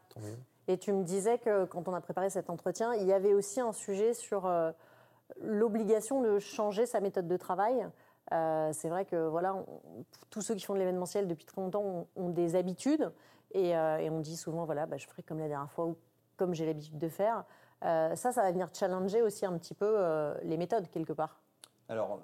[0.67, 3.59] Et tu me disais que quand on a préparé cet entretien, il y avait aussi
[3.61, 4.71] un sujet sur euh,
[5.41, 7.87] l'obligation de changer sa méthode de travail.
[8.31, 9.63] Euh, c'est vrai que voilà,
[10.31, 13.11] tous ceux qui font de l'événementiel depuis très longtemps ont, des habitudes
[13.51, 15.97] et, euh, et, on dit souvent voilà, bah, je ferai comme la dernière fois ou
[16.35, 17.45] comme j'ai l'habitude de faire.
[17.81, 19.95] ça, ça va venir challenger aussi un petit peu
[20.43, 21.39] les méthodes quelque part.
[21.87, 22.19] Alors,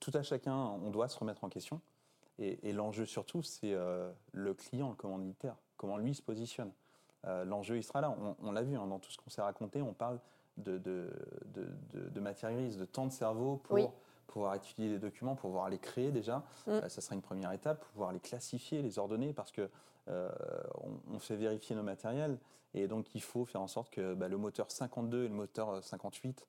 [0.00, 1.80] tout à chacun, on doit se remettre en question.
[2.38, 3.74] Et l'enjeu surtout, c'est
[4.32, 6.72] le client, le commanditaire, comment lui se positionne.
[7.26, 8.14] Euh, l'enjeu, il sera là.
[8.42, 10.18] On, l'a vu hein, dans tout ce qu'on s'est raconté, on parle
[10.56, 11.10] de, de,
[11.54, 13.92] de, de, matière grise, de temps de cerveau pour
[14.26, 16.38] pouvoir étudier les documents, pour pouvoir les créer déjà.
[16.66, 16.70] Mm.
[16.70, 19.68] Euh, ça sera une première étape, pouvoir les classifier, les ordonner, parce que
[20.08, 20.30] euh,
[21.10, 22.38] on, fait vérifier nos matériels.
[22.74, 25.82] Et donc, il faut faire en sorte que bah, le moteur 52 et le moteur
[25.82, 26.46] 58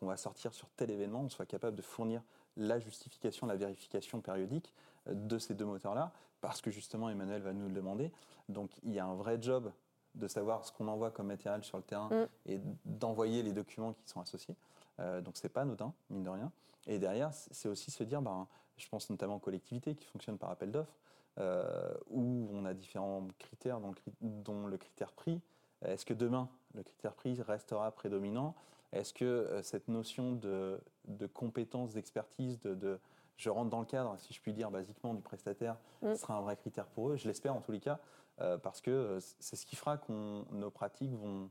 [0.00, 2.22] qu'on va sortir sur tel événement, on soit capable de fournir
[2.56, 4.72] la justification, la vérification périodique
[5.06, 8.10] de ces deux moteurs-là, parce que justement, Emmanuel va nous le demander.
[8.48, 9.70] Donc, il y a un vrai job
[10.16, 12.26] de savoir ce qu'on envoie comme matériel sur le terrain mm.
[12.46, 14.56] et d'envoyer les documents qui sont associés.
[14.98, 16.50] Euh, donc c'est pas anodin, mine de rien.
[16.86, 18.46] Et derrière, c'est aussi se dire, ben,
[18.76, 20.96] je pense notamment aux collectivités qui fonctionnent par appel d'offres,
[21.38, 23.80] euh, où on a différents critères,
[24.20, 25.40] dont, le critère prix.
[25.84, 28.54] Est-ce que demain, le critère prix restera prédominant?
[28.92, 32.98] Est-ce que euh, cette notion de, de compétence, d'expertise, de,
[33.36, 36.14] je rentre dans le cadre, si je puis dire, basiquement, du prestataire, mm.
[36.14, 37.16] sera un vrai critère pour eux?
[37.16, 37.98] Je l'espère en tous les cas.
[38.40, 40.12] Euh, parce que euh, c'est ce qui fera que
[40.52, 41.48] nos pratiques vont,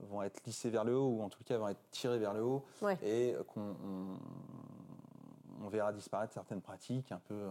[0.00, 2.42] vont être lissées vers le haut, ou en tout cas vont être tirées vers le
[2.42, 2.64] haut,
[3.02, 3.76] et qu'on
[5.62, 7.48] on, verra disparaître certaines pratiques un peu,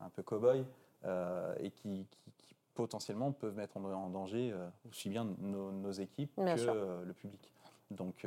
[0.00, 0.64] un peu cow-boy,
[1.04, 2.06] euh, et qui,
[2.74, 4.54] potentiellement peuvent mettre en, danger
[4.88, 7.52] aussi bien nos, équipes que le public.
[7.90, 8.26] Donc,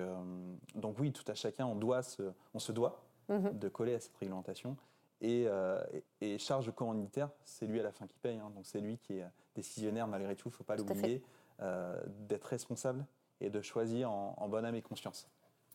[0.76, 2.22] donc oui, tout à chacun, on, doit se,
[2.54, 3.58] on se doit mm-hmm.
[3.58, 4.76] de coller à cette réglementation.
[5.24, 5.84] Euh,
[6.20, 8.38] et, charge de commanditaire, c'est lui à la fin qui paye.
[8.38, 8.52] Hein.
[8.56, 9.26] donc c'est lui qui est
[9.56, 11.24] décisionnaire malgré tout, il ne faut pas l'oublier,
[11.62, 13.06] euh, d'être responsable
[13.41, 15.28] et de choisir en, bonne âme et conscience.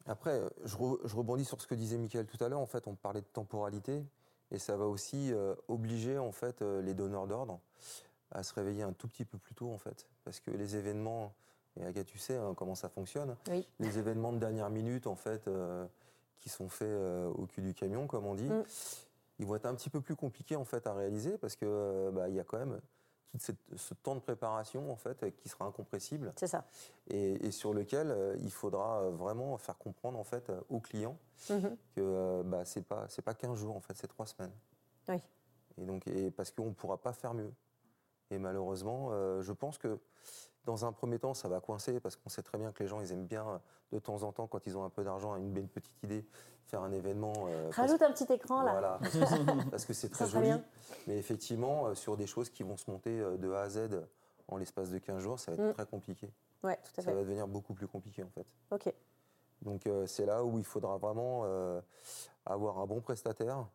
[0.06, 2.60] Après, je, rebondis sur ce que disait Michael tout à l'heure.
[2.60, 4.04] En fait, on parlait de temporalité
[4.50, 7.60] et ça va aussi euh, obliger en fait les donneurs d'ordre
[8.30, 11.34] à se réveiller un tout petit peu plus tôt en fait, parce que les événements,
[11.76, 13.36] et Agathe, tu sais hein, comment ça fonctionne.
[13.78, 15.48] Les événements de dernière minute en fait
[16.38, 16.98] qui sont faits
[17.34, 18.48] au cul du camion, comme on dit.
[18.48, 18.64] Mm
[19.38, 22.10] ils vont être un petit peu plus compliqués en fait à réaliser parce que euh,
[22.10, 22.80] bah, il y a quand même
[23.32, 26.32] tout ce temps de préparation en fait qui sera incompressible.
[26.36, 26.64] C'est ça.
[27.08, 31.18] Et, sur lequel euh, il faudra euh, vraiment faire comprendre en fait aux clients
[31.50, 31.76] mhm.
[31.94, 34.52] que bah, c'est pas c'est pas 15 jours en fait, c'est 3 semaines.
[35.08, 35.16] Oui.
[35.78, 37.52] Et donc et parce qu'on ne pourra pas faire mieux.
[38.30, 39.10] Et malheureusement,
[39.40, 39.98] je pense que
[40.64, 43.00] dans un premier temps, ça va coincer parce qu'on sait très bien que les gens,
[43.00, 43.60] ils aiment bien
[43.92, 46.26] de temps en temps, quand ils ont un peu d'argent, une, une petite idée,
[46.68, 47.32] faire un événement.
[47.48, 48.72] Euh, Rajoute un petit écran là.
[48.72, 49.00] Voilà,
[49.70, 50.50] parce que c'est très joli.
[51.06, 53.88] Mais effectivement, euh, sur des choses qui vont se monter euh, de A à Z
[54.48, 55.74] en l'espace de 15 jours, ça va être mm.
[55.74, 56.30] très compliqué.
[56.62, 57.10] Ouais, tout à fait.
[57.10, 58.46] Ça va devenir beaucoup plus compliqué en fait.
[58.70, 58.92] Ok.
[59.62, 61.44] Donc c'est là où il faudra vraiment
[62.46, 63.66] avoir un bon prestataire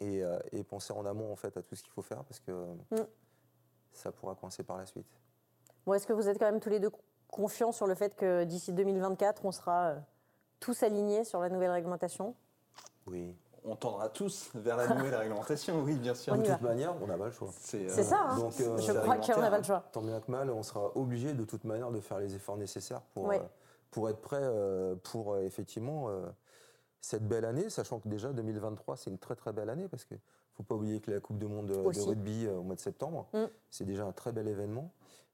[0.00, 0.20] et,
[0.50, 3.06] et, penser en amont en fait à tout ce qu'il faut faire parce que mm.
[3.96, 5.06] Ça pourra coincer par la suite.
[5.84, 6.90] Bon, est-ce que vous êtes quand même tous les deux
[7.28, 9.94] confiants sur le fait que d'ici 2024, on sera
[10.60, 12.34] tous alignés sur la nouvelle réglementation?
[13.06, 13.36] Oui.
[13.64, 16.36] on tendra tous vers la nouvelle réglementation, oui, bien sûr.
[16.36, 17.50] de toute manière, on n'a pas le choix.
[17.58, 18.38] C'est ça, hein.
[18.38, 19.84] Donc, je crois qu'on n'a pas le choix.
[19.92, 23.02] Tant bien que mal, on sera obligé de toute manière de faire les efforts nécessaires
[23.14, 23.32] pour,
[23.90, 24.50] pour être prêt
[25.04, 26.08] pour effectivement
[27.00, 30.16] cette belle année, sachant que déjà 2023, c'est une très très belle année parce qu'il
[30.16, 30.20] ne
[30.56, 33.44] faut pas oublier que la Coupe du Monde de, rugby au mois de septembre, mm.
[33.70, 34.90] c'est déjà un très bel événement.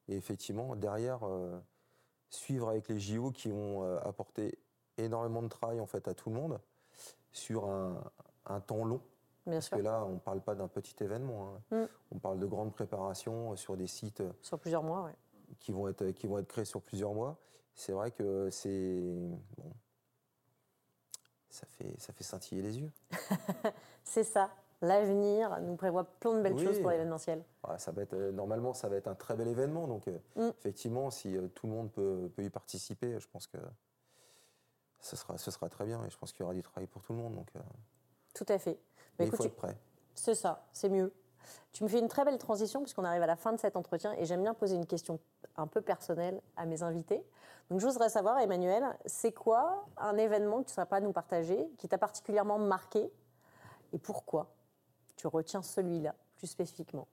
[0.09, 1.21] Et effectivement, derrière,
[2.29, 4.59] suivre avec les JO qui vont apporter
[4.99, 6.61] énormément de travail en fait à tout le monde
[7.33, 9.01] sur un, temps long.
[9.45, 11.55] Parce que là, on ne parle pas d'un petit événement.
[11.71, 11.83] Hein.
[11.83, 11.89] Mm.
[12.13, 14.23] On parle de grandes préparations sur des sites.
[14.41, 15.13] Sur plusieurs mois, oui.
[15.59, 17.39] Qui vont être, qui vont être créés sur plusieurs mois.
[17.75, 19.03] C'est vrai que c'est.
[19.57, 19.73] Bon,
[21.49, 22.93] ça, fait, ça fait scintiller les yeux.
[24.05, 24.51] c'est ça.
[24.83, 27.45] L'avenir nous prévoit plein de belles choses pour l'événementiel.
[27.79, 29.87] ça va être, euh, normalement, ça va être un très bel événement.
[29.87, 30.51] Donc, euh, mm.
[30.59, 33.59] effectivement, si euh, tout le monde peut, peut, y participer, je pense que
[34.99, 37.01] ce sera, ce sera très bien et je pense qu'il y aura du travail pour
[37.03, 37.37] tout le monde.
[37.37, 37.53] Donc,
[38.35, 38.77] Tout à fait.
[39.19, 39.77] Mais, il faut être prêt.
[40.15, 41.13] C'est ça, c'est mieux.
[41.73, 44.13] Tu me fais une très belle transition puisqu'on arrive à la fin de cet entretien
[44.15, 45.21] et j'aime bien poser une question
[45.57, 47.25] un peu personnelle à mes invités.
[47.71, 51.01] Donc je voudrais savoir, Emmanuel, c'est quoi un événement que tu ne serais pas à
[51.01, 53.11] nous partager, qui t'a particulièrement marqué
[53.93, 54.53] et pourquoi?
[55.23, 57.07] Tu retiens celui-là plus spécifiquement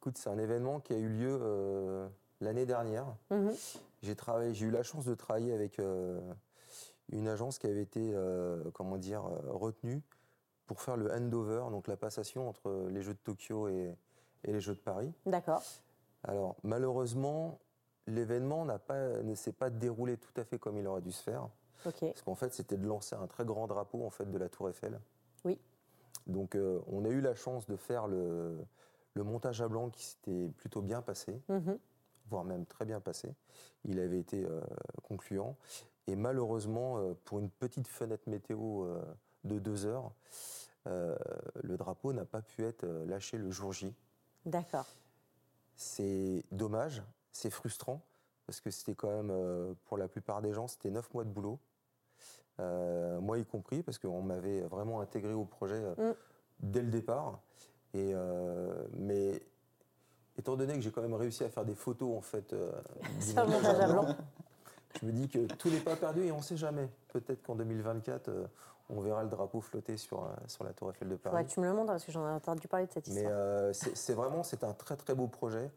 [0.00, 2.08] Écoute, c'est un événement qui a eu lieu euh,
[2.40, 3.06] l'année dernière.
[3.30, 3.54] Mhm.
[4.02, 6.20] J'ai travaillé, j'ai eu la chance de travailler avec euh,
[7.10, 10.02] une agence qui avait été, euh, comment dire, retenue
[10.66, 13.94] pour faire le handover, donc la passation entre les Jeux de Tokyo et,
[14.42, 15.12] les Jeux de Paris.
[15.24, 15.62] D'accord.
[16.24, 17.60] Alors malheureusement,
[18.08, 21.48] l'événement ne s'est pas déroulé tout à fait comme il aurait dû se faire.
[21.84, 24.68] Parce qu'en fait, c'était de lancer un très grand drapeau en fait de la Tour
[24.68, 25.00] Eiffel.
[25.44, 25.58] Oui.
[26.26, 28.56] Donc euh, on a eu la chance de faire le,
[29.16, 31.78] montage à blanc qui s'était plutôt bien passé, mhm.
[32.30, 33.34] voire même très bien passé.
[33.84, 34.46] Il avait été
[35.02, 35.56] concluant.
[36.06, 39.02] Et malheureusement, euh, pour une petite fenêtre météo euh,
[39.44, 40.12] de deux heures,
[40.86, 41.16] euh,
[41.62, 43.94] le drapeau n'a pas pu être lâché le jour J.
[44.44, 44.86] D'accord.
[45.76, 47.02] C'est dommage,
[47.32, 48.02] c'est frustrant,
[48.46, 51.58] parce que c'était quand même, pour la plupart des gens, c'était neuf mois de boulot.
[52.58, 56.14] Moi y compris, parce qu'on m'avait vraiment intégré au projet mm.
[56.60, 57.40] dès le départ.
[57.94, 58.14] Et,
[58.98, 59.40] mais
[60.36, 62.54] étant donné que j'ai quand même réussi à faire des photos en fait,
[63.34, 64.16] blanc
[65.00, 66.88] je me dis que tout n'est pas perdu et on ne sait jamais.
[67.08, 68.46] Peut-être qu'en 2024, euh,
[68.90, 71.44] on verra le drapeau flotter sur, euh, sur la Tour Eiffel de Paris.
[71.44, 73.26] Que tu me le montres parce que j'en ai entendu parler de cette histoire.
[73.26, 75.70] Mais euh, c'est vraiment c'est un très très beau projet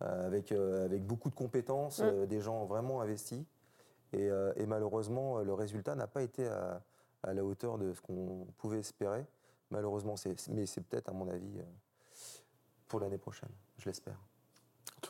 [0.00, 2.26] avec, avec beaucoup de compétences, mm.
[2.26, 3.42] des gens vraiment investis.
[4.12, 6.80] Et, et malheureusement, le résultat n'a pas été à,
[7.22, 9.26] à, la hauteur de ce qu'on pouvait espérer.
[9.70, 10.14] Malheureusement,
[10.50, 11.60] mais c'est peut-être, à mon avis,
[12.88, 13.50] pour l'année prochaine.
[13.78, 14.18] Je l'espère.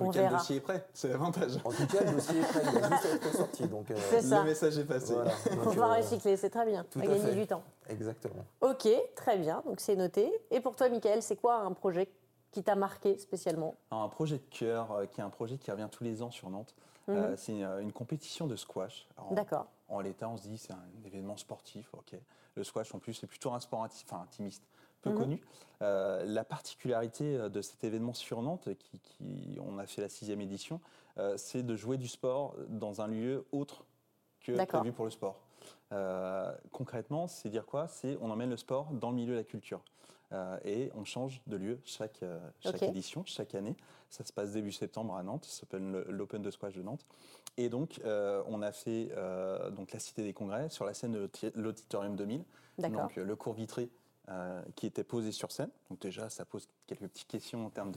[0.00, 1.56] En tout cas, le dossier est prêt, c'est l'avantage.
[1.64, 3.66] En tout cas, le dossier est prêt, il a juste à être sorti.
[3.66, 5.14] Donc, euh, le message est passé.
[5.14, 5.32] Voilà.
[5.64, 6.84] On va euh, recycler, c'est très bien.
[6.94, 7.62] On va gagner du temps.
[7.88, 8.44] Exactement.
[8.60, 8.86] Ok,
[9.16, 10.30] très bien, donc c'est noté.
[10.50, 12.08] Et pour toi, Michael, c'est quoi un projet
[12.50, 13.76] qui t'a marqué spécialement?
[13.90, 16.50] Un projet de cœur, euh, qui est un projet qui revient tous les ans sur
[16.50, 16.74] Nantes.
[17.08, 17.36] Mhm.
[17.36, 19.08] c'est une, compétition de squash.
[19.30, 19.66] D'accord.
[19.88, 21.88] En, l'état, on se dit c'est un événement sportif.
[21.94, 22.14] Ok.
[22.54, 24.64] Le squash, en plus, c'est plutôt un sport intimiste
[25.02, 25.18] peu mhm.
[25.18, 25.40] connu.
[25.82, 30.40] Euh, la particularité euh, de cet événement sur Nantes, qui, on a fait la sixième
[30.40, 30.80] édition,
[31.18, 33.84] euh, c'est de jouer du sport dans un lieu autre
[34.40, 35.40] que prévu pour le sport.
[36.72, 37.88] concrètement, c'est dire quoi?
[37.88, 39.82] C'est on emmène le sport dans le milieu de la culture.
[40.64, 42.24] Et on change de lieu chaque,
[42.60, 43.76] chaque édition, chaque année.
[44.10, 47.04] Ça se passe début septembre à Nantes, ça s'appelle l'Open de Squash de Nantes.
[47.56, 49.10] Et donc, on a fait
[49.76, 52.44] donc, la Cité des Congrès sur la scène de l'Auditorium 2000,
[52.78, 53.90] donc le cours vitré
[54.30, 55.70] euh, qui était posé sur scène.
[55.88, 57.92] Donc déjà, ça pose quelques petites questions en termes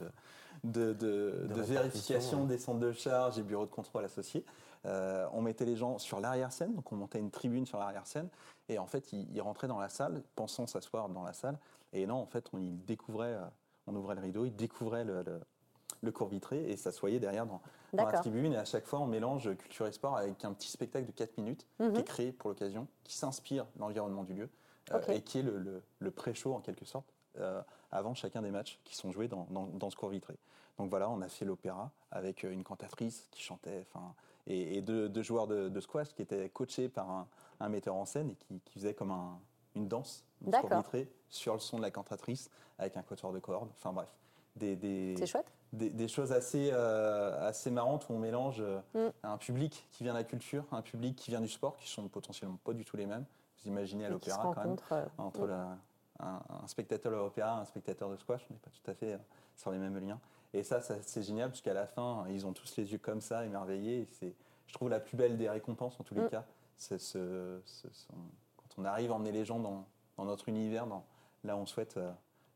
[0.64, 4.44] de, de, vérification des centres de charge et bureaux de contrôle associés.
[4.86, 8.28] Euh, on mettait les gens sur l'arrière-scène, donc on montait une tribune sur l'arrière-scène,
[8.70, 11.58] et en fait, ils, rentraient dans la salle, pensant s'asseoir dans la salle,
[11.92, 13.44] et non, en fait, on découvrait, euh,
[13.86, 15.22] on ouvrait le rideau, ils découvraient le,
[16.00, 17.60] le, cours vitré et s'assoyaient derrière dans,
[17.92, 18.54] la tribune.
[18.54, 21.36] Et à chaque fois, on mélange culture et sport avec un petit spectacle de 4
[21.36, 22.04] minutes qui est mhm.
[22.04, 24.48] créé pour l'occasion, qui s'inspire de l'environnement du lieu.
[24.90, 27.06] Euh, et qui est le, pré-show en quelque sorte
[27.38, 30.34] euh, avant chacun des matchs qui sont joués dans, ce cours vitré.
[30.78, 33.86] Donc voilà, on a fait l'opéra avec euh, une cantatrice qui chantait,
[34.46, 37.26] et, et deux, joueurs de, squash qui étaient coachés par
[37.60, 39.12] un, metteur en scène et qui, qui faisaient comme
[39.76, 43.32] une danse dans ce cours vitré sur le son de la cantatrice avec un quatuor
[43.32, 43.70] de cordes.
[43.76, 44.08] Enfin bref,
[44.56, 45.14] des, des,
[45.72, 48.62] des, choses assez, assez marrantes où on mélange
[48.94, 49.08] mm.
[49.22, 52.08] un public qui vient de la culture, un public qui vient du sport, qui sont
[52.08, 53.24] potentiellement pas du tout les mêmes,
[53.62, 55.50] vous imaginez à l'opéra quand même, euh, entre
[56.20, 59.18] un, spectateur de l'opéra, un spectateur de squash, on n'est pas tout à fait euh,
[59.56, 60.20] sur les mêmes liens.
[60.54, 63.44] Et ça, c'est génial parce qu'à la fin, ils ont tous les yeux comme ça,
[63.44, 64.06] émerveillés.
[64.12, 64.34] c'est,
[64.66, 66.28] je trouve, la plus belle des récompenses en tous les mm.
[66.28, 66.44] cas.
[66.76, 67.60] C'est ce,
[68.56, 69.86] quand on arrive à emmener les gens dans,
[70.18, 71.04] notre univers, dans,
[71.44, 71.98] là, on souhaite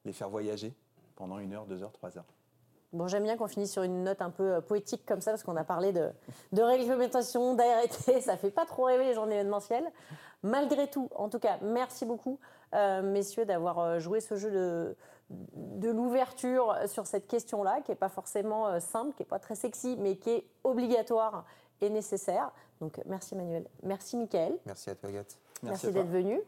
[0.04, 0.74] les faire voyager
[1.14, 2.26] pendant une heure, deux heures, trois heures.
[2.92, 5.56] Bon, j'aime bien qu'on finisse sur une note un peu poétique comme ça, parce qu'on
[5.56, 6.10] a parlé de,
[6.52, 9.90] de réglementation, d'ART, ça fait pas trop rêver les journées événementielles.
[10.42, 12.38] Malgré tout, en tout cas, merci beaucoup,
[12.72, 14.96] messieurs, d'avoir joué ce jeu de,
[15.30, 19.54] de l'ouverture sur cette question-là, qui n'est pas forcément euh, simple, qui n'est pas très
[19.54, 21.44] sexy, mais qui est obligatoire
[21.80, 22.52] et nécessaire.
[22.80, 24.56] Donc merci Emmanuel, merci Michael.
[24.66, 25.38] Merci à toi Agathe.
[25.62, 26.40] Merci, d'être venu.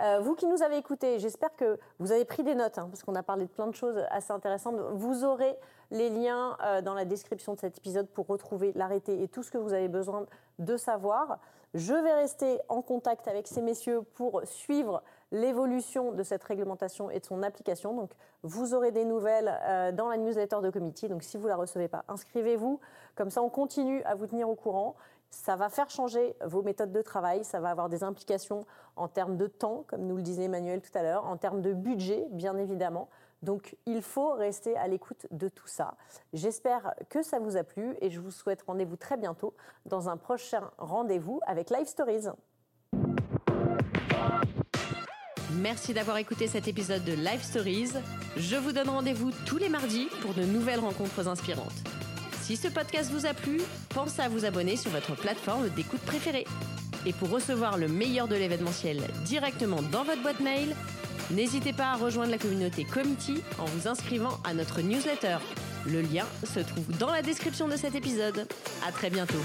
[0.00, 3.02] Euh, vous qui nous avez écoutés, j'espère que vous avez pris des notes, hein, parce
[3.02, 4.76] qu'on a parlé de plein de choses assez intéressantes.
[4.92, 5.56] Vous aurez
[5.90, 9.50] les liens euh, dans la description de cet épisode pour retrouver l'arrêté et tout ce
[9.50, 10.26] que vous avez besoin
[10.58, 11.38] de savoir.
[11.74, 17.20] Je vais rester en contact avec ces messieurs pour suivre l'évolution de cette réglementation et
[17.20, 17.94] de son application.
[17.94, 21.08] Donc, vous aurez des nouvelles euh, dans la newsletter de committee.
[21.08, 22.80] Donc, si vous ne la recevez pas, inscrivez-vous.
[23.14, 24.94] Comme ça, on continue à vous tenir au courant.
[25.30, 27.44] Ça va faire changer vos méthodes de travail.
[27.44, 28.64] Ça va avoir des implications
[28.96, 31.72] en termes de temps, comme nous le disait Emmanuel tout à l'heure, en termes de
[31.72, 33.08] budget, bien évidemment.
[33.42, 35.94] Donc, il faut rester à l'écoute de tout ça.
[36.32, 39.54] J'espère que ça vous a plu et je vous souhaite rendez-vous très bientôt
[39.84, 42.28] dans un prochain rendez-vous avec Live Stories.
[45.52, 47.92] Merci d'avoir écouté cet épisode de Live Stories.
[48.36, 52.05] Je vous donne rendez-vous tous les mardis pour de nouvelles rencontres inspirantes.
[52.46, 56.46] Si ce podcast vous a plu, pensez à vous abonner sur votre plateforme d'écoute préférée.
[57.04, 60.76] Et pour recevoir le meilleur de l'événementiel directement dans votre boîte mail,
[61.32, 65.38] n'hésitez pas à rejoindre la communauté Committee en vous inscrivant à notre newsletter.
[65.86, 68.46] Le lien se trouve dans la description de cet épisode.
[68.86, 69.42] À très bientôt.